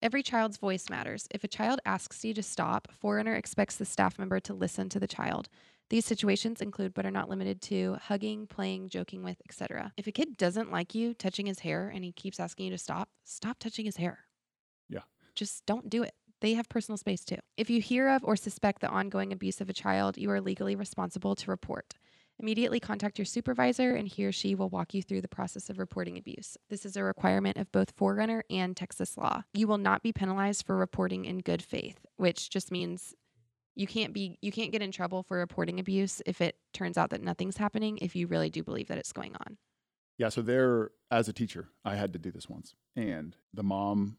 [0.00, 1.26] Every child's voice matters.
[1.32, 5.00] If a child asks you to stop, Forerunner expects the staff member to listen to
[5.00, 5.48] the child.
[5.90, 9.92] These situations include but are not limited to hugging, playing, joking with, etc.
[9.96, 12.78] If a kid doesn't like you touching his hair and he keeps asking you to
[12.78, 14.20] stop, stop touching his hair.
[14.88, 15.00] Yeah.
[15.34, 16.14] Just don't do it.
[16.40, 17.38] They have personal space too.
[17.56, 20.76] If you hear of or suspect the ongoing abuse of a child, you are legally
[20.76, 21.94] responsible to report.
[22.40, 25.78] Immediately contact your supervisor, and he or she will walk you through the process of
[25.78, 26.56] reporting abuse.
[26.70, 29.42] This is a requirement of both Forerunner and Texas law.
[29.54, 33.14] You will not be penalized for reporting in good faith, which just means
[33.74, 37.10] you can't be you can't get in trouble for reporting abuse if it turns out
[37.10, 39.56] that nothing's happening if you really do believe that it's going on.
[40.16, 42.74] Yeah, so there as a teacher, I had to do this once.
[42.94, 44.18] And the mom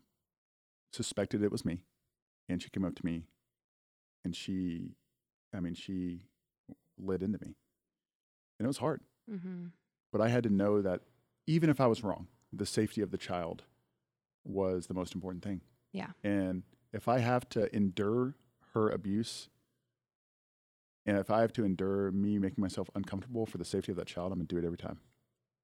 [0.92, 1.84] suspected it was me.
[2.48, 3.28] And she came up to me
[4.26, 4.96] and she
[5.54, 6.22] I mean, she
[6.98, 7.56] lit into me.
[8.60, 9.02] And it was hard.
[9.32, 9.68] Mm-hmm.
[10.12, 11.02] But I had to know that
[11.48, 13.64] even if I was wrong, the safety of the child
[14.44, 15.62] was the most important thing.
[15.94, 16.10] Yeah.
[16.24, 18.36] And if I have to endure
[18.74, 19.50] her abuse,
[21.06, 24.08] and if I have to endure me making myself uncomfortable for the safety of that
[24.08, 25.00] child, I'm gonna do it every time.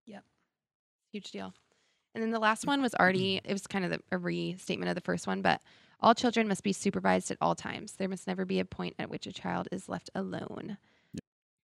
[0.05, 0.23] Yep.
[1.11, 1.53] Huge deal.
[2.13, 4.95] And then the last one was already, it was kind of the, a restatement of
[4.95, 5.61] the first one, but
[5.99, 7.93] all children must be supervised at all times.
[7.93, 10.77] There must never be a point at which a child is left alone.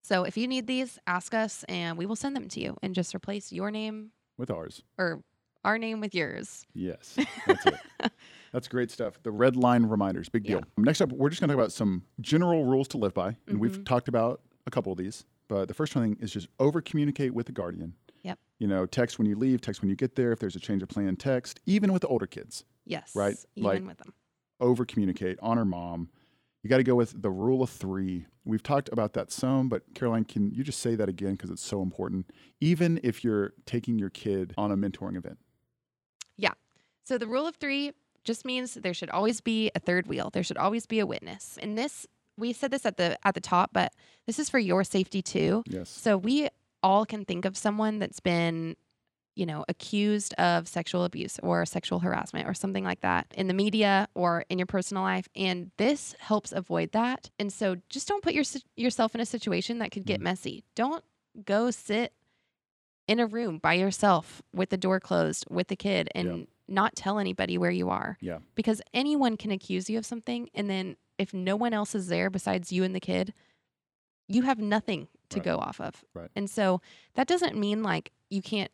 [0.04, 0.08] Yeah.
[0.18, 2.94] So if you need these, ask us and we will send them to you and
[2.94, 4.84] just replace your name With ours.
[4.98, 5.24] or
[5.64, 6.66] our name with yours.
[6.74, 7.18] Yes.
[7.48, 8.12] That's it.
[8.52, 9.18] That's great stuff.
[9.24, 10.62] The red line reminders, big deal.
[10.78, 13.38] Next up, we're just going to talk about some general rules to live by.
[13.48, 13.86] And we've Mhm.
[13.86, 15.26] talked about a couple of these.
[15.48, 17.94] But the first one thing is just over communicate with the guardian.
[18.24, 18.38] Yep.
[18.60, 20.32] You know, text when you leave, text when you get there.
[20.32, 21.62] If there's a change of plan, text.
[21.66, 23.16] Even with the older kids, Yes.
[23.16, 24.14] Right, Even like- with them.
[24.60, 26.10] over communicate, honor mom.
[26.64, 28.26] You got to go with the rule of three.
[28.46, 31.64] We've talked about that some, but Caroline, can you just say that again because it's
[31.64, 32.32] so important?
[32.62, 35.38] Even if you're taking your kid on a mentoring event.
[36.38, 36.54] Yeah.
[37.04, 37.92] So the rule of three
[38.24, 40.30] just means there should always be a third wheel.
[40.32, 41.60] There should always be a witness.
[41.62, 43.94] And this, we said this at the at the top, but
[44.26, 45.64] this is for your safety too.
[45.68, 45.90] Yes.
[45.90, 46.48] So we
[46.82, 48.78] all can think of someone that's been,
[49.36, 53.54] you know, accused of sexual abuse or sexual harassment or something like that in the
[53.54, 57.30] media or in your personal life, and this helps avoid that.
[57.40, 58.44] And so just don't put your,
[58.76, 60.24] yourself in a situation that could get Mhm.
[60.24, 60.64] messy.
[60.76, 61.04] Don't
[61.46, 62.14] go sit
[63.08, 67.20] in a room by yourself with the door closed with the kid and not tell
[67.20, 68.18] anybody where you are.
[68.22, 68.40] Yeah.
[68.56, 72.30] Because anyone can accuse you of something and then if no one else is there
[72.30, 73.34] besides you and the kid,
[74.30, 75.44] you have nothing to Right.
[75.46, 76.06] go off of.
[76.14, 76.30] Right.
[76.36, 76.82] And so
[77.16, 78.72] that doesn't mean like you can't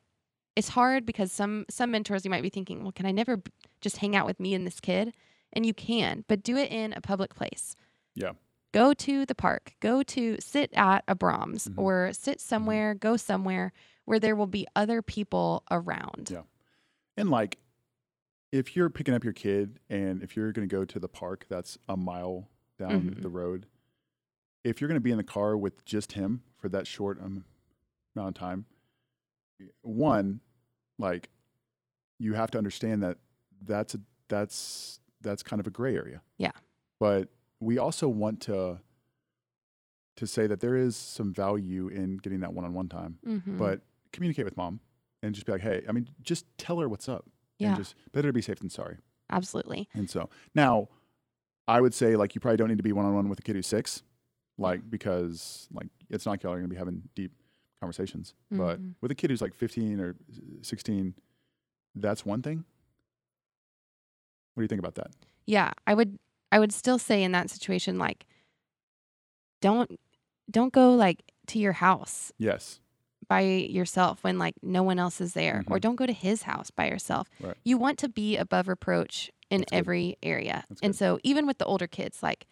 [0.60, 3.52] it's hard because some some mentors you might be thinking, "Well, can I never b-
[3.82, 5.14] just hang out with me and this kid?"
[5.54, 7.76] And you can, but do it in a public place.
[8.14, 8.34] Yeah.
[8.72, 11.78] Go to the park, go to sit at a Braum's Mhm.
[11.78, 13.72] or sit somewhere, go somewhere
[14.06, 16.30] where there will be other people around.
[16.32, 16.44] Yeah.
[17.18, 17.58] And like,
[18.52, 21.46] if you're picking up your kid and if you're going to go to the park
[21.50, 23.22] that's a mile down Mhm.
[23.22, 23.66] the road,
[24.64, 27.46] if you're going to be in the car with just him for that short um,
[28.16, 28.66] amount of time,
[29.82, 30.42] one,
[31.00, 31.30] like,
[32.20, 33.18] you have to understand that
[33.66, 36.22] that's a, that's that's kind of a gray area.
[36.38, 36.52] Yeah.
[37.00, 38.80] But we also want to
[40.18, 43.58] to say that there is some value in getting that one-on-one time Mhm.
[43.58, 43.82] but
[44.12, 44.82] communicate with mom
[45.24, 47.26] and just be like, hey, I mean, just tell her what's up.
[47.58, 47.70] Yeah.
[47.70, 48.98] And just better to be safe than sorry.
[49.30, 49.88] absolutely.
[49.94, 50.90] And so now
[51.68, 53.44] I would say like you probably don't need to be one on one with a
[53.44, 54.04] kid who's six,
[54.58, 57.32] like because like it's not y'all are gonna be having deep
[57.80, 58.34] conversations.
[58.52, 58.96] But Mhm.
[59.02, 60.16] with a kid who's like fifteen or
[60.62, 61.16] sixteen,
[61.96, 62.66] that's one thing.
[64.54, 65.12] What do you think about that?
[65.46, 66.20] Yeah, I would
[66.52, 68.26] I would still say in that situation like
[69.62, 70.00] don't
[70.50, 72.80] don't go like to your house Yes.
[73.28, 75.82] by yourself when like no one else is there or Mhm.
[75.82, 77.30] don't go to his house by yourself.
[77.40, 77.56] Right.
[77.64, 79.78] You want to be above reproach in That's good.
[79.78, 80.66] every area.
[80.70, 80.98] That's and good.
[80.98, 82.48] so even with the older kids like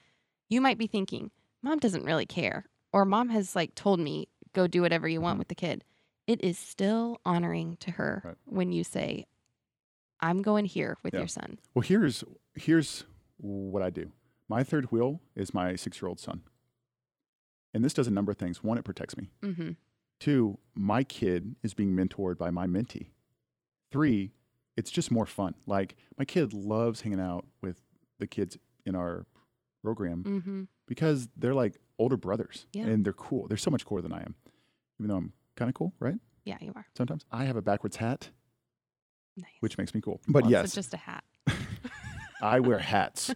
[0.50, 1.32] you might be thinking
[1.64, 5.36] mom doesn't really care or mom has like told me go do whatever you want
[5.36, 5.40] Mhm.
[5.40, 5.84] with the kid.
[6.26, 8.38] It is still honoring to her Right.
[8.46, 9.28] when you say
[10.20, 11.20] I'm going here with Yeah.
[11.22, 11.60] your son.
[11.76, 12.24] Well, here's
[12.56, 13.06] here's
[13.38, 14.12] what I do.
[14.50, 16.42] My third wheel is my six year old son.
[17.74, 18.64] And this does a number of things.
[18.64, 19.30] One, it protects me.
[19.42, 19.76] Mhm.
[20.20, 23.12] Two, my kid is being mentored by my mentee.
[23.92, 24.32] Three,
[24.76, 25.54] it's just more fun.
[25.68, 27.84] Like my kid loves hanging out with
[28.18, 29.28] the kids in our
[29.84, 30.68] program Mhm.
[30.88, 32.86] because they're like older brothers Yeah.
[32.86, 33.48] and they're cool.
[33.48, 34.36] They're so much cooler than I am,
[35.00, 36.16] even though I'm kind of cool, right?
[36.46, 36.86] Yeah, you are.
[36.96, 38.30] Sometimes I have a backwards hat,
[39.36, 39.50] Nice.
[39.60, 40.22] which makes me cool.
[40.28, 41.24] But Well, yes, it's just a hat.
[42.42, 43.34] I wear hats.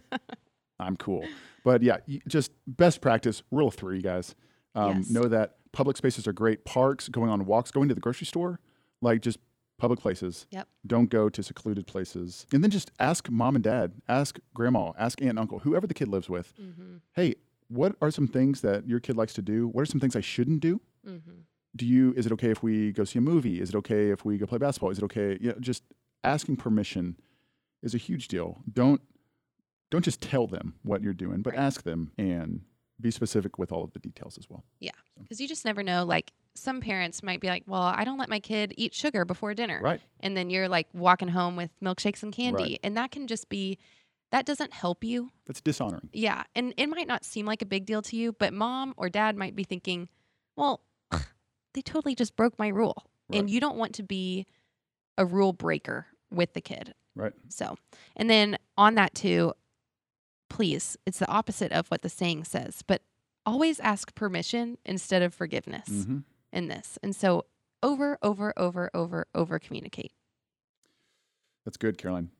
[0.78, 1.24] I'm cool.
[1.64, 4.34] But yeah, just best practice, rule of three, guys.
[4.74, 5.10] Um, Yes.
[5.10, 6.64] Know that public spaces are great.
[6.64, 8.58] Parks, going on walks, going to the grocery store,
[9.00, 9.38] like just
[9.78, 10.46] public places.
[10.50, 10.68] Yep.
[10.86, 12.46] Don't go to secluded places.
[12.52, 15.94] And then just ask mom and dad, ask grandma, ask aunt and uncle, whoever the
[15.94, 16.54] kid lives with.
[16.60, 16.96] Mm-hmm.
[17.14, 17.34] Hey,
[17.72, 19.66] what are some things that your kid likes to do?
[19.68, 20.80] What are some things I shouldn't do?
[21.06, 21.40] Mm-hmm.
[21.74, 24.24] do you is it okay if we go see a movie is it okay if
[24.24, 25.82] we go play basketball is it okay you know just
[26.22, 27.16] asking permission
[27.82, 29.00] is a huge deal don't
[29.90, 31.62] don't just tell them what you're doing but Right.
[31.68, 32.60] ask them and
[33.00, 34.92] be specific with all of the details as well Yeah.
[35.20, 36.04] Because you just never know.
[36.04, 39.52] Like some parents might be like, "Well, I don't let my kid eat sugar before
[39.54, 42.80] dinner," right and then you're like walking home with milkshakes and candy, Right.
[42.84, 43.78] and that can just be
[44.32, 45.30] that doesn't help you.
[45.46, 48.52] that's dishonoring Yeah, and it might not seem like a big deal to you, but
[48.52, 50.08] mom or dad might be thinking,
[50.56, 50.82] "Well,
[51.74, 54.46] they totally just broke my rule," and you don't want to be
[55.16, 56.94] a rule breaker with the kid.
[57.14, 57.76] right So,
[58.16, 59.52] and then on that too,
[60.48, 63.02] please, it's the opposite of what the saying says, but
[63.46, 66.18] always ask permission instead of forgiveness hmm
[66.54, 66.98] in this.
[67.02, 67.46] And so,
[67.82, 70.12] over, over, over, over, over communicate.
[71.64, 72.30] that's good caroline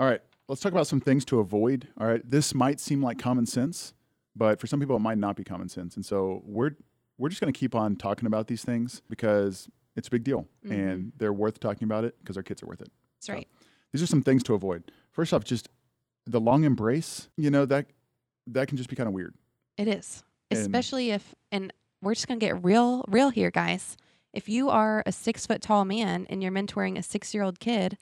[0.00, 3.18] all right let's talk about some things to avoid all right this might seem like
[3.18, 3.92] common sense
[4.34, 6.70] but for some people it might not be common sense and so we're
[7.18, 10.46] we're just going to keep on talking about these things because it's a big deal
[10.64, 10.70] Mhm.
[10.70, 13.48] and they're worth talking about it because our kids are worth it That's So, right.
[13.92, 14.92] these are some things to avoid.
[15.10, 15.68] First off, just
[16.26, 17.28] the long embrace.
[17.36, 17.86] You know that
[18.46, 19.34] that can just be kind of weird.
[19.76, 20.22] It is.
[20.50, 23.96] And- Especially if, and we're just going to get real, real here, guys.
[24.32, 27.58] If you are a six foot tall man and you're mentoring a six year old
[27.58, 27.98] kid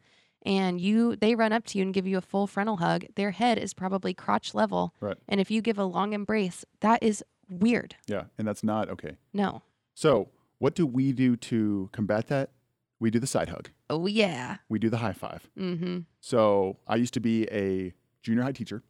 [0.47, 3.33] and you, they run up to you and give you a full frontal hug, their
[3.33, 4.95] head is probably crotch level.
[5.01, 5.19] Right.
[5.29, 7.97] And if you give a long embrace, that is weird.
[8.07, 9.17] Yeah, and that's not okay.
[9.33, 9.63] No.
[9.95, 12.51] So, what do we do to combat that?
[12.99, 13.71] We do the side hug.
[13.91, 14.59] Oh, yeah.
[14.69, 15.51] We do the high five.
[15.59, 15.99] Mm hmm.
[16.21, 18.83] So, I used to be a junior high teacher,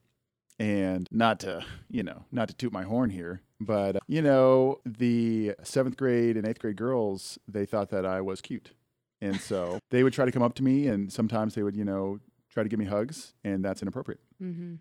[0.59, 4.81] and not to you know not to toot my horn here, but uh, you know
[4.85, 8.73] the seventh grade and eighth grade girls they thought that I was cute,
[9.21, 11.85] and so they would try to come up to me, and sometimes they would you
[11.85, 14.21] know try to give me hugs, and that's inappropriate.
[14.43, 14.75] Mm hmm.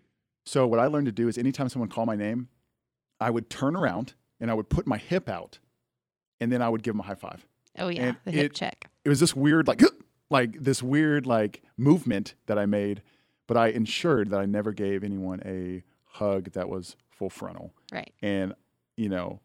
[0.44, 2.48] So what I learned to do is anytime someone called my name,
[3.20, 5.58] I would turn around and I would put my hip out,
[6.40, 7.46] and then I would give them a high five.
[7.78, 8.02] Oh, yeah.
[8.02, 8.90] And the hip it- check.
[9.04, 9.82] It was this weird like
[10.30, 13.02] like this weird like movement that I made,
[13.46, 17.72] but I ensured that I never gave anyone a hug that was full frontal.
[17.92, 18.12] Right.
[18.22, 18.54] And
[18.96, 19.40] you know,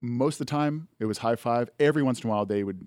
[0.00, 1.70] most of the time it was high five.
[1.78, 2.86] Every once in a while they would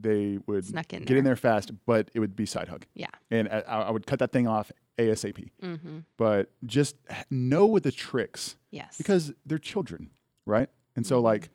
[0.00, 2.86] they would Snuck in get in there fast, but it would be side hug.
[2.94, 3.06] Yeah.
[3.30, 5.50] And I, I would cut that thing off ASAP.
[5.62, 5.98] Mm hmm.
[6.16, 6.96] But just
[7.30, 8.96] know with the tricks Yes.
[8.96, 10.10] because they're children,
[10.46, 10.68] right?
[10.96, 11.24] And so, Mhm.
[11.24, 11.50] like,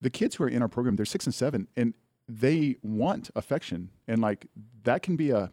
[0.00, 1.94] the kids who are in our program, they're six and seven, and
[2.28, 4.46] they want affection, and like
[4.84, 5.52] that can be a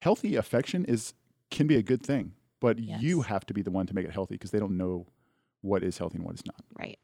[0.00, 1.14] healthy affection is
[1.50, 4.12] can be a good thing, but you have to be the one to make it
[4.12, 5.06] healthy because they don't know
[5.60, 6.56] what is healthy and what is not.
[6.78, 6.98] right.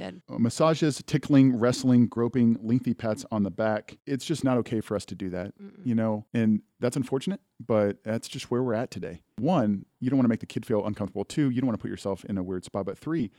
[0.00, 0.22] Good.
[0.28, 3.98] Uh, Massages, tickling, wrestling, groping, lengthy pats on the back.
[4.06, 5.84] It's just not okay for us to do that Mm-mm.
[5.84, 9.22] you know, and that's unfortunate, but that's just where we're at today.
[9.38, 11.24] One, you don't want to make the kid feel uncomfortable.
[11.24, 12.86] Two, you don't want to put yourself in a weird spot.
[12.86, 13.30] But three,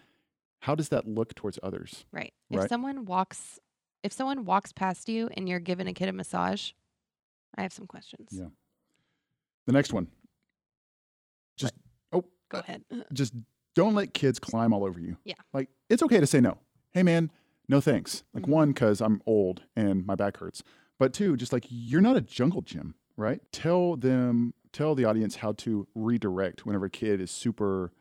[0.59, 2.05] how does that look towards others?
[2.11, 2.33] Right.
[2.51, 3.59] If someone walks
[4.03, 6.71] if someone walks past you and you're giving a kid a massage,
[7.55, 8.29] I have some questions.
[8.31, 8.47] Yeah.
[9.65, 10.07] The next one,
[11.55, 11.73] just
[12.11, 12.83] oh, Go ahead.
[13.13, 13.33] just
[13.75, 15.17] don't let kids climb all over you.
[15.23, 15.35] Yeah.
[15.53, 16.57] Like it's okay to say no.
[16.91, 17.31] Hey man,
[17.69, 18.23] no thanks.
[18.33, 18.49] Like Mhm.
[18.49, 20.63] one, because I'm old and my back hurts.
[20.99, 23.41] But two, just like you're not a jungle gym, right?
[23.51, 27.91] Tell them, tell the audience how to redirect whenever a kid is super,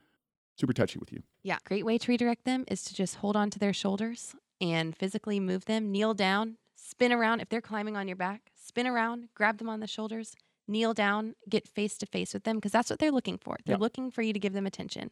[0.57, 1.23] super touchy with you.
[1.43, 1.59] Yeah.
[1.65, 5.41] Great way to redirect them is to just hold on to their shoulders and physically
[5.41, 7.41] move them, kneel down, spin around.
[7.41, 10.35] If they're climbing on your back, spin around, grab them on the shoulders,
[10.69, 13.57] kneel down, get face to face with them because that's what they're looking for.
[13.65, 13.81] They're Yeah.
[13.81, 15.11] looking for you to give them attention.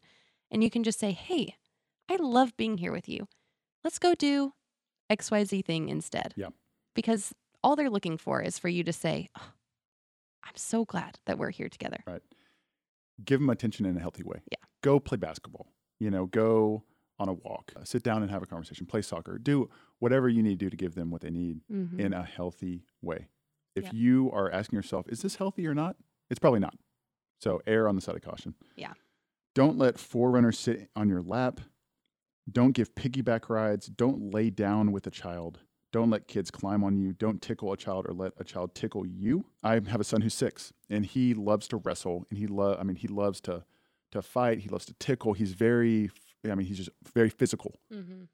[0.50, 1.56] And you can just say, Hey,
[2.08, 3.28] I love being here with you.
[3.84, 4.52] Let's go do
[5.10, 6.34] XYZ thing instead.
[6.36, 6.48] Yeah.
[6.94, 7.32] Because
[7.62, 9.52] all they're looking for is for you to say, "Oh,
[10.44, 11.98] I'm so glad that we're here together.
[12.06, 12.22] Right.
[13.24, 14.40] give them attention in a healthy way.
[14.50, 14.58] Yeah.
[14.80, 15.66] Go play basketball.
[15.98, 16.84] You know, go
[17.18, 20.40] on a walk, uh, sit down and have a conversation, play soccer, do whatever you
[20.40, 21.98] need to do to give them what they need Mhm.
[21.98, 23.26] in a healthy way.
[23.74, 23.90] If Yeah.
[23.92, 25.96] you are asking yourself, is this healthy or not?
[26.30, 26.78] It's probably not.
[27.40, 28.54] So err on the side of caution.
[28.76, 28.94] Yeah.
[29.58, 31.60] Don't let forerunners sit on your lap.
[32.48, 33.86] Don't give piggyback rides.
[33.88, 35.58] Don't lay down with a child.
[35.90, 37.12] Don't let kids climb on you.
[37.12, 39.46] Don't tickle a child or let a child tickle you.
[39.64, 42.78] I have a son who's six, and he loves to wrestle, and he love.
[42.78, 43.64] I mean, he loves to
[44.12, 44.60] to fight.
[44.60, 45.32] He loves to tickle.
[45.32, 46.08] He's very.
[46.48, 47.80] I mean, he's just very physical.
[47.92, 48.26] Mm-hmm.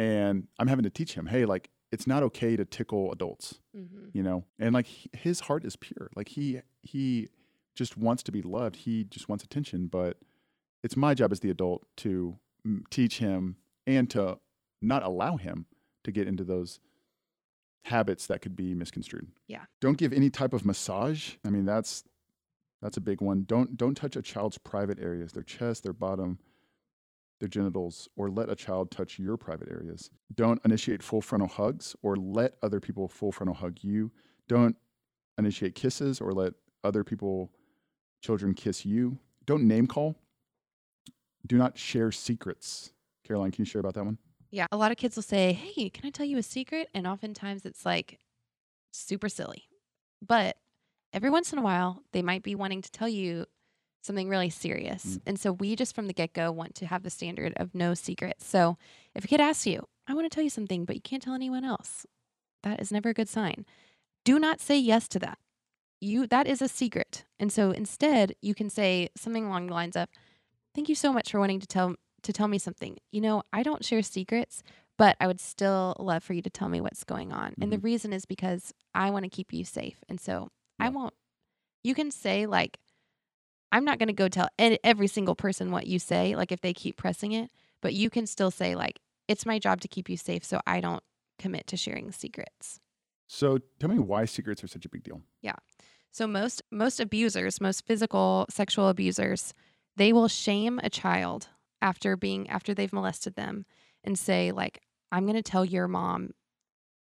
[0.00, 4.10] And I'm having to teach him, hey, like it's not okay to tickle adults, Mm-hmm.
[4.12, 4.44] you know.
[4.60, 6.08] And like he, his heart is pure.
[6.14, 7.30] Like he he
[7.74, 8.76] just wants to be loved.
[8.76, 10.18] He just wants attention, but
[10.82, 12.38] it's my job as the adult to
[12.90, 14.38] teach him and to
[14.80, 15.66] not allow him
[16.04, 16.80] to get into those
[17.84, 19.28] habits that could be misconstrued.
[19.48, 19.64] Yeah.
[19.80, 21.34] Don't give any type of massage.
[21.44, 22.04] I mean, that's
[22.80, 23.44] that's a big one.
[23.44, 26.38] Don't don't touch a child's private areas, their chest, their bottom,
[27.40, 30.10] their genitals, or let a child touch your private areas.
[30.34, 34.10] Don't initiate full frontal hugs or let other people full frontal hug you.
[34.48, 34.76] Don't
[35.38, 37.50] initiate kisses or let other people
[38.20, 39.18] children kiss you.
[39.46, 40.16] Don't name call.
[41.46, 42.92] Do not share secrets.
[43.26, 44.18] Caroline, can you share about that one?
[44.50, 44.66] Yeah.
[44.70, 46.88] A lot of kids will say, Hey, can I tell you a secret?
[46.94, 48.18] And oftentimes it's like
[48.92, 49.64] super silly.
[50.26, 50.56] But
[51.12, 53.46] every once in a while, they might be wanting to tell you
[54.02, 55.04] something really serious.
[55.04, 55.20] Mm.
[55.26, 57.94] And so we just from the get go want to have the standard of no
[57.94, 58.46] secrets.
[58.46, 58.76] So
[59.14, 61.34] if a kid asks you, I want to tell you something, but you can't tell
[61.34, 62.04] anyone else,
[62.62, 63.64] that is never a good sign.
[64.24, 65.38] Do not say yes to that.
[66.00, 67.24] You that is a secret.
[67.38, 70.08] And so instead, you can say something along the lines of,
[70.74, 72.98] Thank you so much for wanting to tell to tell me something.
[73.10, 74.62] You know, I don't share secrets,
[74.96, 77.54] but I would still love for you to tell me what's going on.
[77.60, 77.86] And the mm-hmm.
[77.86, 79.98] reason is because I want to keep you safe.
[80.08, 81.14] And so I won't,
[81.82, 82.78] you can say, like,
[83.72, 86.72] I'm not going to go tell every single person what you say, like, if they
[86.72, 90.16] keep pressing it, but you can still say, like, it's my job to keep you
[90.16, 90.44] safe.
[90.44, 91.02] So I don't
[91.38, 92.80] commit to sharing secrets.
[93.26, 95.22] So tell me why secrets are such a big deal.
[95.40, 95.56] Yeah.
[96.10, 99.54] So most most abusers, most physical sexual abusers,
[99.96, 101.48] they will shame a child
[101.80, 103.66] after being after they've molested them
[104.04, 106.30] and say like I'm going to tell your mom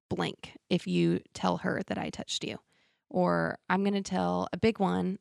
[0.09, 2.57] blank if you tell her that I touched you.
[3.09, 5.19] Or I'm going to tell a big one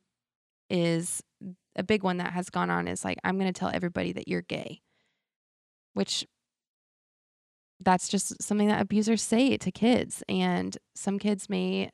[0.70, 1.22] is
[1.76, 4.28] a big one that has gone on is like I'm going to tell everybody that
[4.28, 4.82] you're gay.
[5.94, 6.26] Which
[7.80, 11.90] that's just something that abusers say to kids and some kids may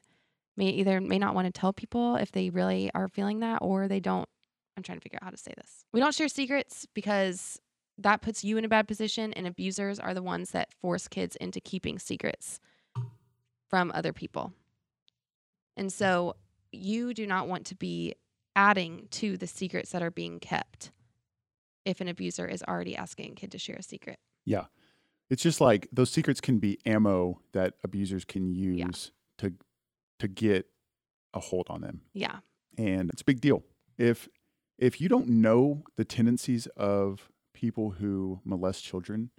[0.56, 3.86] may either may not want to tell people if they really are feeling that or
[3.86, 4.28] they don't
[4.76, 5.84] I'm trying to figure out how to say this.
[5.92, 7.60] We don't share secrets because
[7.98, 11.36] that puts you in a bad position and abusers are the ones that force kids
[11.36, 12.60] into keeping secrets
[13.68, 14.52] from other people.
[15.76, 16.36] And so
[16.72, 18.14] you do not want to be
[18.56, 20.90] adding to the secrets that are being kept
[21.84, 24.18] if an abuser is already asking a kid to share a secret.
[24.44, 24.64] Yeah.
[25.30, 29.54] It's just like those secrets can be ammo that abusers can use to
[30.20, 30.66] to get
[31.32, 32.02] a hold on them.
[32.12, 32.36] Yeah.
[32.78, 33.64] And it's a big deal.
[33.98, 34.28] If
[34.78, 39.30] if you don't know the tendencies of people who molest children,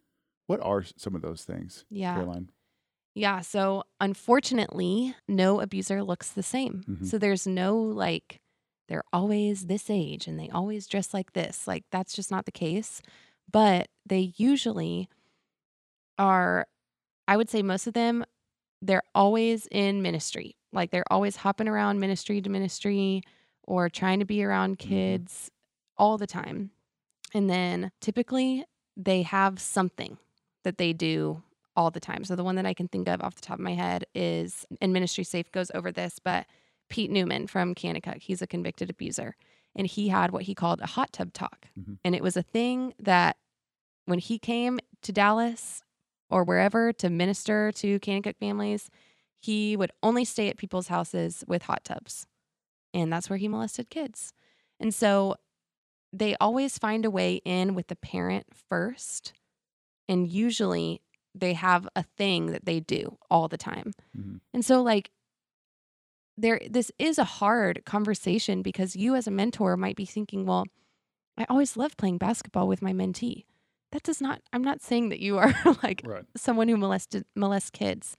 [0.48, 2.13] what are some of those things, Yeah.
[2.15, 2.52] Caroline?
[3.15, 3.41] Yeah.
[3.41, 6.84] So unfortunately, no abuser looks the same.
[6.88, 7.06] Mhm.
[7.06, 8.41] So there's no like,
[8.88, 11.67] they're always this age and they always dress like this.
[11.67, 13.02] Like, that's just not the case.
[13.52, 15.10] But they usually
[16.17, 16.67] are,
[17.28, 18.26] I would say most of them,
[18.82, 20.56] they're always in ministry.
[20.71, 23.21] Like, they're always hopping around ministry to ministry
[23.67, 25.51] or trying to be around kids
[25.97, 26.71] all the time.
[27.34, 30.17] And then typically they have something
[30.63, 31.43] that they do
[31.75, 32.23] all the time.
[32.23, 34.65] So the one that I can think of off the top of my head is,
[34.80, 36.45] and Ministry Safe goes over this, but
[36.89, 39.36] Pete Newman from Kanakuk, he's a convicted abuser.
[39.75, 41.67] And he had what he called a hot tub talk.
[41.78, 41.97] Mhm.
[42.06, 43.36] And it was a thing that
[44.06, 45.84] when he came to Dallas
[46.30, 48.89] or wherever to minister to Kanakuk families,
[49.41, 52.25] he would only stay at people's houses with hot tubs.
[52.95, 54.34] And that's where he molested kids.
[54.79, 55.36] And so
[56.12, 59.34] they always find a way in with the parent first.
[60.10, 61.01] And usually
[61.36, 63.91] they have a thing that they do all the time.
[64.17, 64.39] Mhm.
[64.53, 65.12] And so like
[66.38, 70.65] there this is a hard conversation because you as a mentor might be thinking, well,
[71.38, 73.45] I always love playing basketball with my mentee.
[73.91, 75.53] That does not I'm not saying that you are
[75.84, 76.25] like Right.
[76.36, 78.15] someone who molested molests kids,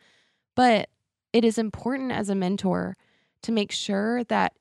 [0.55, 0.89] but
[1.33, 2.97] it is important as a mentor
[3.43, 4.55] to make sure that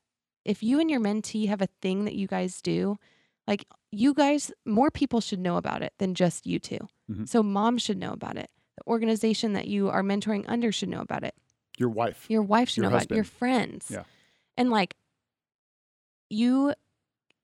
[0.46, 2.98] if you and your mentee have a thing that you guys do,
[3.46, 6.78] like you guys, more people should know about it than just you 2
[7.10, 7.28] Mhm.
[7.28, 8.50] So mom should know about it.
[8.76, 11.34] The organization that you are mentoring under should know about it.
[11.78, 12.26] Your wife.
[12.30, 13.14] Your wife should Your know about it.
[13.14, 13.90] Your friends.
[13.90, 14.04] Yeah.
[14.56, 14.96] And like
[16.30, 16.74] you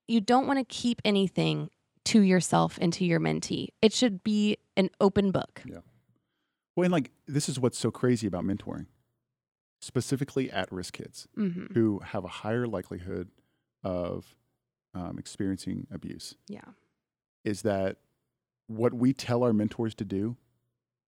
[0.09, 1.71] you don't want to keep anything
[2.05, 3.69] to yourself and to your mentee.
[3.81, 5.63] It should be an open book.
[5.65, 5.79] Yeah.
[6.75, 8.87] Well, and like this is what's so crazy about mentoring,
[9.83, 13.29] specifically at-risk kids hmm who have a higher likelihood
[13.83, 14.37] of
[14.95, 16.37] um, experiencing abuse.
[16.49, 16.61] Yeah.
[17.45, 17.97] is that
[18.69, 20.37] what we tell our mentors to do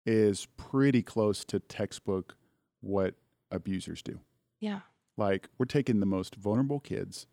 [0.05, 2.35] is pretty close to textbook
[2.81, 3.15] what
[3.49, 4.19] abusers do.
[4.59, 4.81] Yeah.
[5.17, 7.25] Like we're taking the most vulnerable kids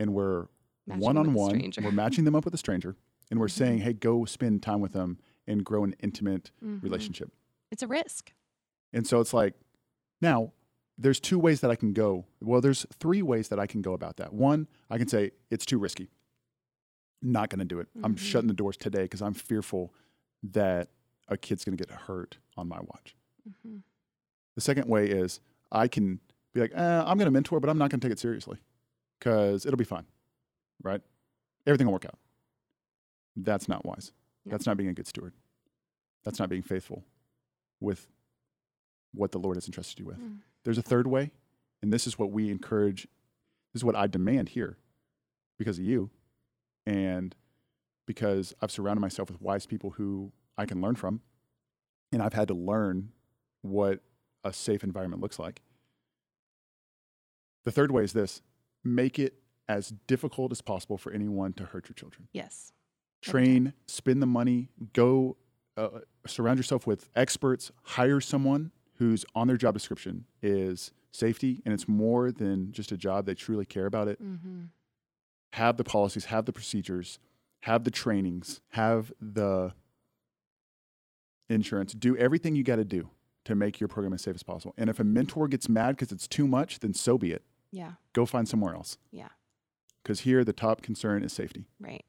[0.00, 0.46] and we're
[0.86, 2.96] one on one, we're matching them up with a stranger
[3.30, 3.50] and we're Mhm.
[3.62, 6.82] saying, "Hey, go spend time with them and grow an intimate Mhm.
[6.82, 7.30] relationship."
[7.70, 8.32] It's a risk.
[8.92, 9.54] And so it's like
[10.20, 10.52] now
[11.00, 12.26] there's two ways that I can go.
[12.40, 14.32] Well, there's three ways that I can go about that.
[14.34, 16.10] One, I can say it's too risky.
[17.22, 17.88] not going to do it.
[18.02, 18.18] I'm Mhm.
[18.18, 19.92] shutting the doors today because I'm fearful
[20.42, 20.88] that
[21.28, 23.14] a kid's going to get hurt on my watch.
[23.46, 23.82] Mhm.
[24.54, 25.38] The second way is
[25.70, 26.18] I can
[26.54, 28.58] be like, eh, I'm going to mentor, but I'm not going to take it seriously
[29.18, 30.06] because it'll be fine,
[30.82, 31.02] right?
[31.66, 32.18] Everything will work out.
[33.36, 34.12] That's not wise.
[34.46, 34.52] No.
[34.52, 35.34] That's not being a good steward.
[36.22, 37.04] That's not being faithful
[37.80, 38.08] with
[39.12, 40.18] what the Lord has entrusted you with.
[40.18, 40.38] Mm.
[40.64, 41.30] There's a third way,
[41.82, 43.08] and this is what we encourage.
[43.72, 44.78] This is what I demand here
[45.58, 46.10] because of you
[46.86, 47.34] and
[48.06, 51.20] because I've surrounded myself with wise people who I can learn from.
[52.12, 53.12] And I've had to learn
[53.62, 54.00] what
[54.42, 55.62] a safe environment looks like.
[57.64, 58.42] The third way is this
[58.82, 59.34] make it
[59.68, 62.26] as difficult as possible for anyone to hurt your children.
[62.32, 62.72] Yes.
[63.22, 65.36] Train, spend the money, go
[65.76, 71.74] uh, surround yourself with experts, hire someone who's on their job description is safety and
[71.74, 74.66] it's more than just a job, they truly care about it Mm-hmm.
[75.54, 77.18] have the policies, have the procedures,
[77.62, 79.72] have the trainings, have the
[81.48, 83.10] insurance, do everything you got to do
[83.44, 84.74] to make your program as safe as possible.
[84.76, 87.42] And if a mentor gets mad because it's too much, then so be it.
[87.72, 87.92] Yeah.
[88.12, 88.98] Go find somewhere else.
[89.10, 89.28] Yeah.
[90.02, 91.66] Because here, the top concern is safety.
[91.80, 92.04] Right.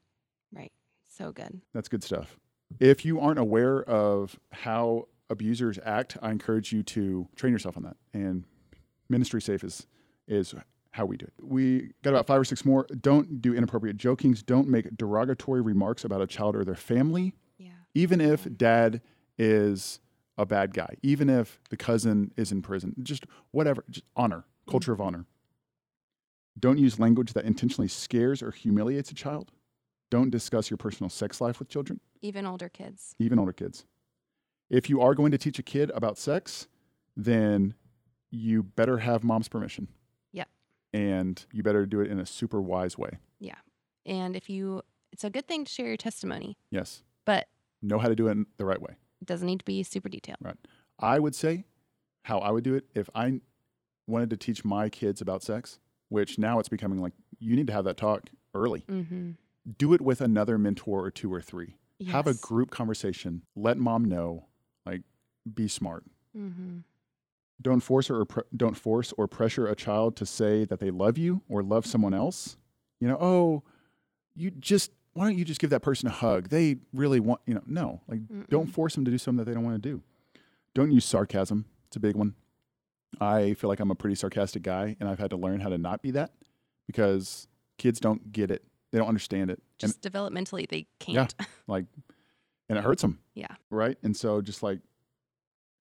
[0.54, 0.72] Right.
[1.08, 1.60] So good.
[1.74, 2.38] That's good stuff.
[2.80, 7.82] If you aren't aware of how abusers act, I encourage you to train yourself on
[7.82, 7.96] that.
[8.14, 8.44] And
[9.08, 9.86] Ministry Safe is
[10.28, 10.54] is
[10.92, 11.32] how we do it.
[11.42, 12.86] We got about five or six more.
[13.00, 14.42] Don't do inappropriate jokings.
[14.42, 17.70] Don't make derogatory remarks about a child or their family, Yeah.
[17.94, 19.00] even if dad
[19.38, 19.98] is
[20.38, 22.94] a bad guy, even if the cousin is in prison.
[23.02, 23.84] Just whatever.
[23.90, 24.70] Just honor, mm-hmm.
[24.70, 25.24] culture of honor.
[26.58, 29.50] Don't use language that intentionally scares or humiliates a child.
[30.10, 33.14] Don't discuss your personal sex life with children Even older kids.
[33.18, 33.86] even older kids.
[34.72, 36.66] If you are going to teach a kid about sex,
[37.16, 37.74] then
[38.30, 39.86] you better have mom's permission.
[40.32, 40.48] Yep.
[40.94, 43.18] And you better do it in a super wise way.
[43.38, 43.56] Yeah.
[44.06, 47.02] And if you, it's a good thing to share your testimony, Yes.
[47.24, 47.46] but
[47.82, 48.96] Know how to do it in the right way.
[49.20, 50.38] it doesn't need to be super detailed.
[50.40, 50.56] Right.
[50.98, 51.64] I would say
[52.22, 53.40] how I would do it if I
[54.06, 57.72] wanted to teach my kids about sex, which now it's becoming like you need to
[57.72, 58.84] have that talk early.
[58.88, 59.32] Mm-hmm.
[59.78, 61.76] Do it with another mentor or two or three.
[62.08, 63.42] Have a group conversation.
[63.54, 64.46] Let mom know.
[64.86, 65.02] Like,
[65.54, 66.04] be smart.
[66.36, 66.78] Mm-hmm.
[67.60, 71.18] don't force or pre- don't force or pressure a child to say that they love
[71.18, 72.56] you or love someone else.
[73.00, 73.62] You know, oh,
[74.34, 76.48] you just why don't you just give that person a hug?
[76.48, 78.00] They really want, you know, no.
[78.08, 80.02] Like don't force them to do something that they don't want to do.
[80.74, 81.66] Don't use sarcasm.
[81.88, 82.34] It's a big one.
[83.20, 85.76] I feel like I'm a pretty sarcastic guy and I've had to learn how to
[85.76, 86.32] not be that
[86.86, 88.64] because kids don't get it.
[88.90, 89.60] They don't understand it.
[89.82, 91.34] And Just developmentally, they can't.
[91.66, 91.84] like
[92.72, 93.18] and it hurts them.
[93.34, 93.54] Yeah.
[93.70, 93.98] Right?
[94.02, 94.80] And so just like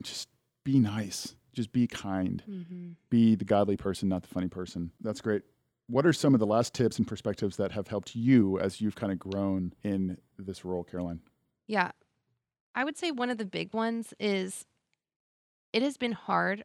[0.03, 0.27] just
[0.63, 1.35] be nice.
[1.53, 2.91] Just be kind Mm-hmm.
[3.09, 4.91] be the godly person, not the funny person.
[5.01, 5.43] That's great.
[5.87, 8.95] What are some of the last tips and perspectives that have helped you as you've
[8.95, 11.21] kind of grown in this role, Caroline?
[11.67, 11.91] Yeah.
[12.75, 14.65] I would say one of the big ones is
[15.73, 16.63] it has been hard,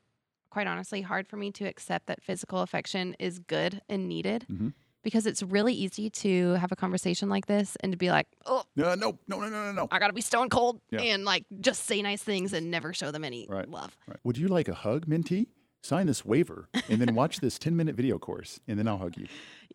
[0.50, 4.72] quite honestly, hard for me to accept that physical affection is good and needed Mhm.
[5.06, 8.64] Because it's really easy to have a conversation like this and to be like, oh,
[8.74, 9.86] No, no, no, no, no, no.
[9.92, 11.00] I got to be stone cold Yeah.
[11.00, 13.70] and like just say nice things and never show them any Right.
[13.70, 13.96] love.
[14.08, 14.18] Right.
[14.24, 15.46] Would you like a hug, mentee?
[15.80, 19.16] Sign this waiver and then watch this 10 minute video course and then I'll hug
[19.16, 19.28] you.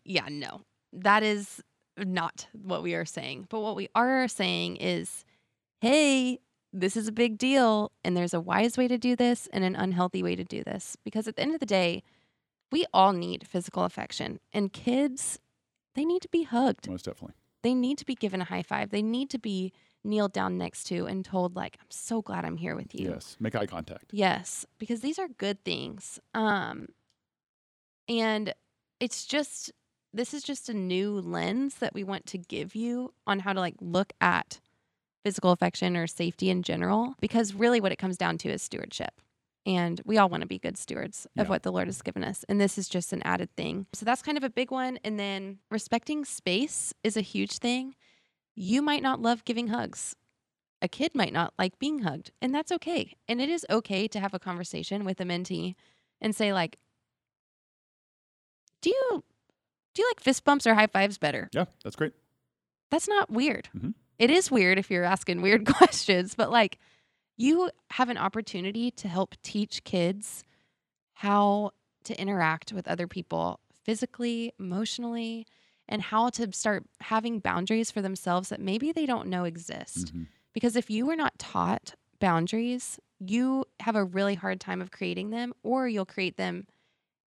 [0.04, 0.60] Yeah, no,
[0.92, 1.62] that is
[1.96, 3.46] not what we are saying.
[3.48, 5.24] But what we are saying is,
[5.80, 6.40] hey,
[6.74, 7.90] this is a big deal.
[8.04, 10.94] And there's a wise way to do this and an unhealthy way to do this.
[11.04, 12.02] Because at the end of the day,
[12.72, 14.40] we all need physical affection.
[14.52, 15.38] And kids,
[15.94, 16.88] they need to be hugged.
[16.88, 17.34] Most definitely.
[17.62, 18.90] They need to be given a high five.
[18.90, 22.56] They need to be kneeled down next to and told, like, I'm so glad I'm
[22.56, 23.10] here with you.
[23.10, 23.36] Yes.
[23.38, 24.06] Make eye contact.
[24.10, 26.18] Yes, because these are good things.
[26.34, 26.88] Um
[28.08, 28.52] and
[28.98, 29.70] it's just
[30.12, 33.60] this is just a new lens that we want to give you on how to
[33.60, 34.60] like look at
[35.24, 39.20] physical affection or safety in general because really what it comes down to is stewardship.
[39.64, 41.48] And we all want to be good stewards of Yeah.
[41.50, 42.44] what the Lord has given us.
[42.48, 43.86] And this is just an added thing.
[43.92, 44.98] So that's kind of a big one.
[45.04, 47.94] And then respecting space is a huge thing.
[48.56, 50.16] You might not love giving hugs
[50.84, 54.18] a kid might not like being hugged and that's okay and it is okay to
[54.18, 55.76] have a conversation with a mentee
[56.20, 56.76] and say like
[58.80, 59.22] do you
[59.94, 62.14] do you like fist bumps or high fives better Yeah, that's great.
[62.90, 63.94] that's not weird Mhm.
[64.18, 66.78] It is weird if you're asking weird questions but like
[67.36, 70.44] you have an opportunity to help teach kids
[71.14, 71.72] how
[72.04, 75.46] to interact with other people physically emotionally
[75.88, 80.26] and how to start having boundaries for themselves that maybe they don't know exist Mhm.
[80.52, 85.30] because if you were not taught boundaries, you have a really hard time of creating
[85.30, 86.66] them, or you'll create them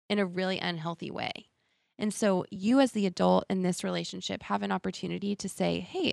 [0.08, 1.32] in a really unhealthy way.
[1.98, 6.12] And so you as the adult in this relationship have an opportunity to say, "Hey,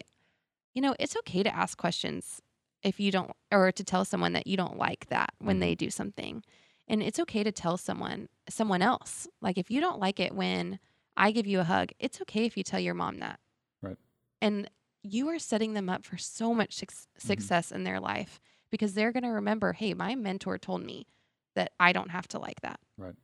[0.74, 2.42] you know, it's okay to ask questions
[2.84, 5.90] if you don't or to tell someone that you don't like that when they do
[5.90, 6.44] something."
[6.88, 9.28] And it's okay to tell someone someone else.
[9.42, 10.80] Like if you don't like it when
[11.16, 13.40] I give you a hug, it's okay if you tell your mom that.
[13.82, 13.98] Right.
[14.42, 14.70] And
[15.04, 19.12] you are setting them up for so much suc success in their life because they're
[19.12, 21.08] going to remember, "Hey, my mentor told me
[21.56, 23.16] that I don't have to like that." Right.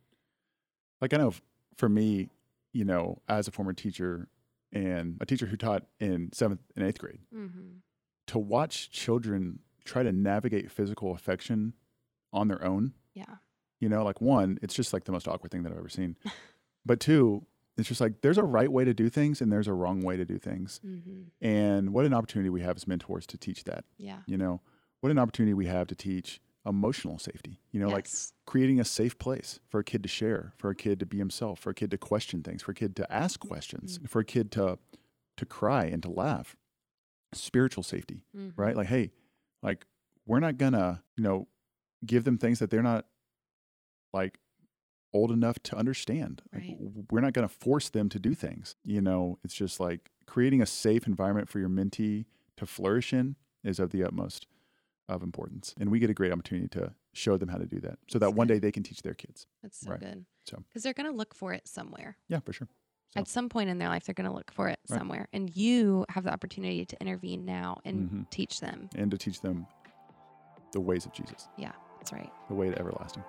[1.00, 1.34] Like I know
[1.76, 2.30] for me,
[2.72, 4.28] you know, as a former teacher
[4.72, 7.82] and a teacher who taught in seventh and eighth grade, Mhm.
[8.26, 11.72] To watch children try to navigate physical affection
[12.32, 13.36] on their own, Yeah.
[13.80, 16.16] you know, like one, it's just like the most awkward thing that I've ever seen.
[16.84, 17.46] but two,
[17.78, 20.16] it's just like there's a right way to do things and there's a wrong way
[20.16, 20.80] to do things.
[20.84, 21.26] Mhm.
[21.40, 23.84] And what an opportunity we have as mentors to teach that.
[23.98, 24.20] Yeah.
[24.26, 24.60] You know,
[25.00, 27.60] what an opportunity we have to teach emotional safety.
[27.70, 28.08] You know, like
[28.44, 31.60] creating a safe place for a kid to share, for a kid to be himself,
[31.60, 34.50] for a kid to question things, for a kid to ask questions, for a kid
[34.52, 34.78] to
[35.36, 36.56] to cry and to laugh.
[37.36, 38.52] Spiritual safety, Mhm.
[38.56, 38.76] right?
[38.76, 39.12] Like, hey,
[39.62, 39.86] like
[40.26, 41.48] we're not gonna, you know,
[42.04, 43.06] give them things that they're not
[44.12, 44.38] like
[45.12, 46.42] old enough to understand.
[46.52, 46.78] Like, Right.
[47.10, 48.76] we're not gonna force them to do things.
[48.84, 52.26] You know, it's just like creating a safe environment for your mentee
[52.56, 54.46] to flourish in is of the utmost
[55.08, 55.74] of importance.
[55.78, 58.34] And we get a great opportunity to show them how to do that so that
[58.34, 58.54] one good.
[58.54, 59.46] day they can teach their kids.
[59.62, 60.00] That's so Right.
[60.00, 60.26] good.
[60.44, 62.18] So- because they're going to look for it somewhere.
[62.28, 62.68] Yeah, for sure.
[63.14, 64.98] So- At some point in their life, they're going to look for it Right.
[64.98, 65.28] somewhere.
[65.32, 68.30] And you have the opportunity to intervene now and Mhm.
[68.30, 68.90] teach them.
[68.96, 69.66] And to teach them
[70.72, 72.30] the ways of Jesus, Yeah, That's right.
[72.48, 73.24] the way to everlasting.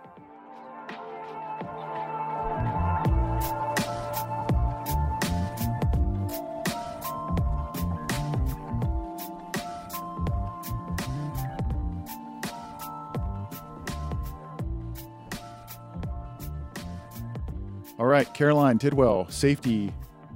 [18.00, 19.92] All right, Caroline Tidwell, safety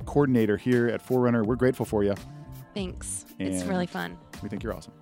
[0.05, 1.43] coordinator here at Forerunner.
[1.43, 2.15] We're grateful for you.
[2.73, 3.25] Thanks.
[3.39, 4.17] it's really fun.
[4.41, 4.93] We think you're awesome.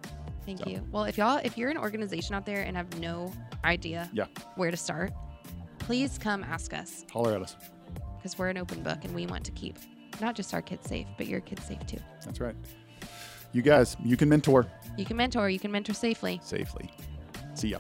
[0.46, 0.86] Thank so- you.
[0.92, 3.32] Well, if y'all, if you're an organization out there and have no
[3.64, 4.26] idea Yeah.
[4.56, 5.12] where to start,
[5.78, 7.56] please come ask us Holler at us.
[8.18, 9.78] because we're an open book and we want to keep
[10.20, 12.00] not just our kids safe, but your kids safe too.
[12.26, 12.56] That's right.
[13.54, 14.66] You guys, you can mentor
[14.98, 16.40] You can mentor, you can mentor safely.
[16.44, 16.92] safely.
[17.54, 17.78] See ya.